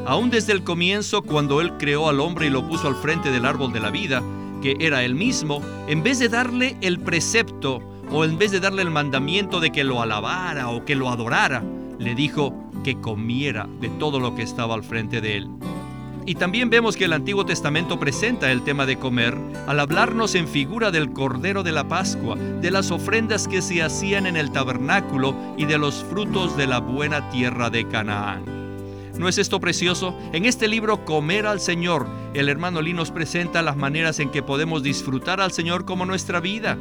Aún 0.04 0.28
desde 0.28 0.52
el 0.52 0.62
comienzo, 0.62 1.22
cuando 1.22 1.60
Él 1.62 1.72
creó 1.78 2.08
al 2.08 2.20
hombre 2.20 2.46
y 2.46 2.50
lo 2.50 2.68
puso 2.68 2.88
al 2.88 2.96
frente 2.96 3.30
del 3.30 3.46
árbol 3.46 3.72
de 3.72 3.80
la 3.80 3.90
vida, 3.90 4.22
que 4.60 4.76
era 4.80 5.02
Él 5.02 5.14
mismo, 5.14 5.62
en 5.88 6.02
vez 6.02 6.18
de 6.18 6.28
darle 6.28 6.76
el 6.82 7.00
precepto 7.00 7.80
o 8.10 8.24
en 8.24 8.36
vez 8.36 8.50
de 8.50 8.60
darle 8.60 8.82
el 8.82 8.90
mandamiento 8.90 9.58
de 9.58 9.70
que 9.70 9.82
lo 9.82 10.02
alabara 10.02 10.68
o 10.68 10.84
que 10.84 10.94
lo 10.94 11.08
adorara, 11.08 11.64
le 11.98 12.14
dijo 12.14 12.54
que 12.84 13.00
comiera 13.00 13.66
de 13.80 13.88
todo 13.88 14.20
lo 14.20 14.34
que 14.34 14.42
estaba 14.42 14.74
al 14.74 14.82
frente 14.82 15.22
de 15.22 15.38
Él. 15.38 15.48
Y 16.24 16.36
también 16.36 16.70
vemos 16.70 16.96
que 16.96 17.06
el 17.06 17.12
Antiguo 17.12 17.44
Testamento 17.44 17.98
presenta 17.98 18.52
el 18.52 18.62
tema 18.62 18.86
de 18.86 18.96
comer 18.96 19.36
al 19.66 19.80
hablarnos 19.80 20.36
en 20.36 20.46
figura 20.46 20.92
del 20.92 21.12
Cordero 21.12 21.64
de 21.64 21.72
la 21.72 21.88
Pascua, 21.88 22.36
de 22.36 22.70
las 22.70 22.92
ofrendas 22.92 23.48
que 23.48 23.60
se 23.60 23.82
hacían 23.82 24.26
en 24.26 24.36
el 24.36 24.52
tabernáculo 24.52 25.34
y 25.56 25.64
de 25.64 25.78
los 25.78 26.04
frutos 26.04 26.56
de 26.56 26.68
la 26.68 26.78
buena 26.78 27.28
tierra 27.30 27.70
de 27.70 27.88
Canaán. 27.88 28.44
¿No 29.18 29.28
es 29.28 29.36
esto 29.36 29.60
precioso? 29.60 30.16
En 30.32 30.46
este 30.46 30.68
libro 30.68 31.04
Comer 31.04 31.46
al 31.46 31.60
Señor, 31.60 32.06
el 32.34 32.48
hermano 32.48 32.80
Lee 32.80 32.94
nos 32.94 33.10
presenta 33.10 33.60
las 33.60 33.76
maneras 33.76 34.20
en 34.20 34.30
que 34.30 34.42
podemos 34.42 34.82
disfrutar 34.82 35.40
al 35.40 35.52
Señor 35.52 35.84
como 35.84 36.06
nuestra 36.06 36.40
vida. 36.40 36.78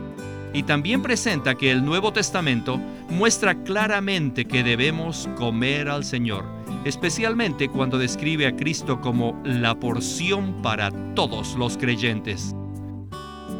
Y 0.53 0.63
también 0.63 1.01
presenta 1.01 1.55
que 1.55 1.71
el 1.71 1.85
Nuevo 1.85 2.11
Testamento 2.11 2.77
muestra 3.09 3.55
claramente 3.63 4.45
que 4.45 4.63
debemos 4.63 5.29
comer 5.35 5.87
al 5.89 6.03
Señor, 6.03 6.45
especialmente 6.83 7.69
cuando 7.69 7.97
describe 7.97 8.47
a 8.47 8.55
Cristo 8.55 8.99
como 8.99 9.41
la 9.45 9.75
porción 9.75 10.61
para 10.61 10.91
todos 11.15 11.55
los 11.55 11.77
creyentes. 11.77 12.53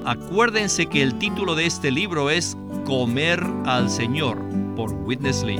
Acuérdense 0.06 0.88
que 0.88 1.02
el 1.02 1.18
título 1.20 1.56
de 1.56 1.68
este 1.68 1.92
libro 1.92 2.30
es 2.30 2.58
Comer 2.86 3.42
al 3.66 3.90
Señor 3.90 4.40
por 4.76 4.92
Witness 4.92 5.44
Lee. 5.44 5.60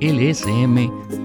lsm.org. 0.00 1.16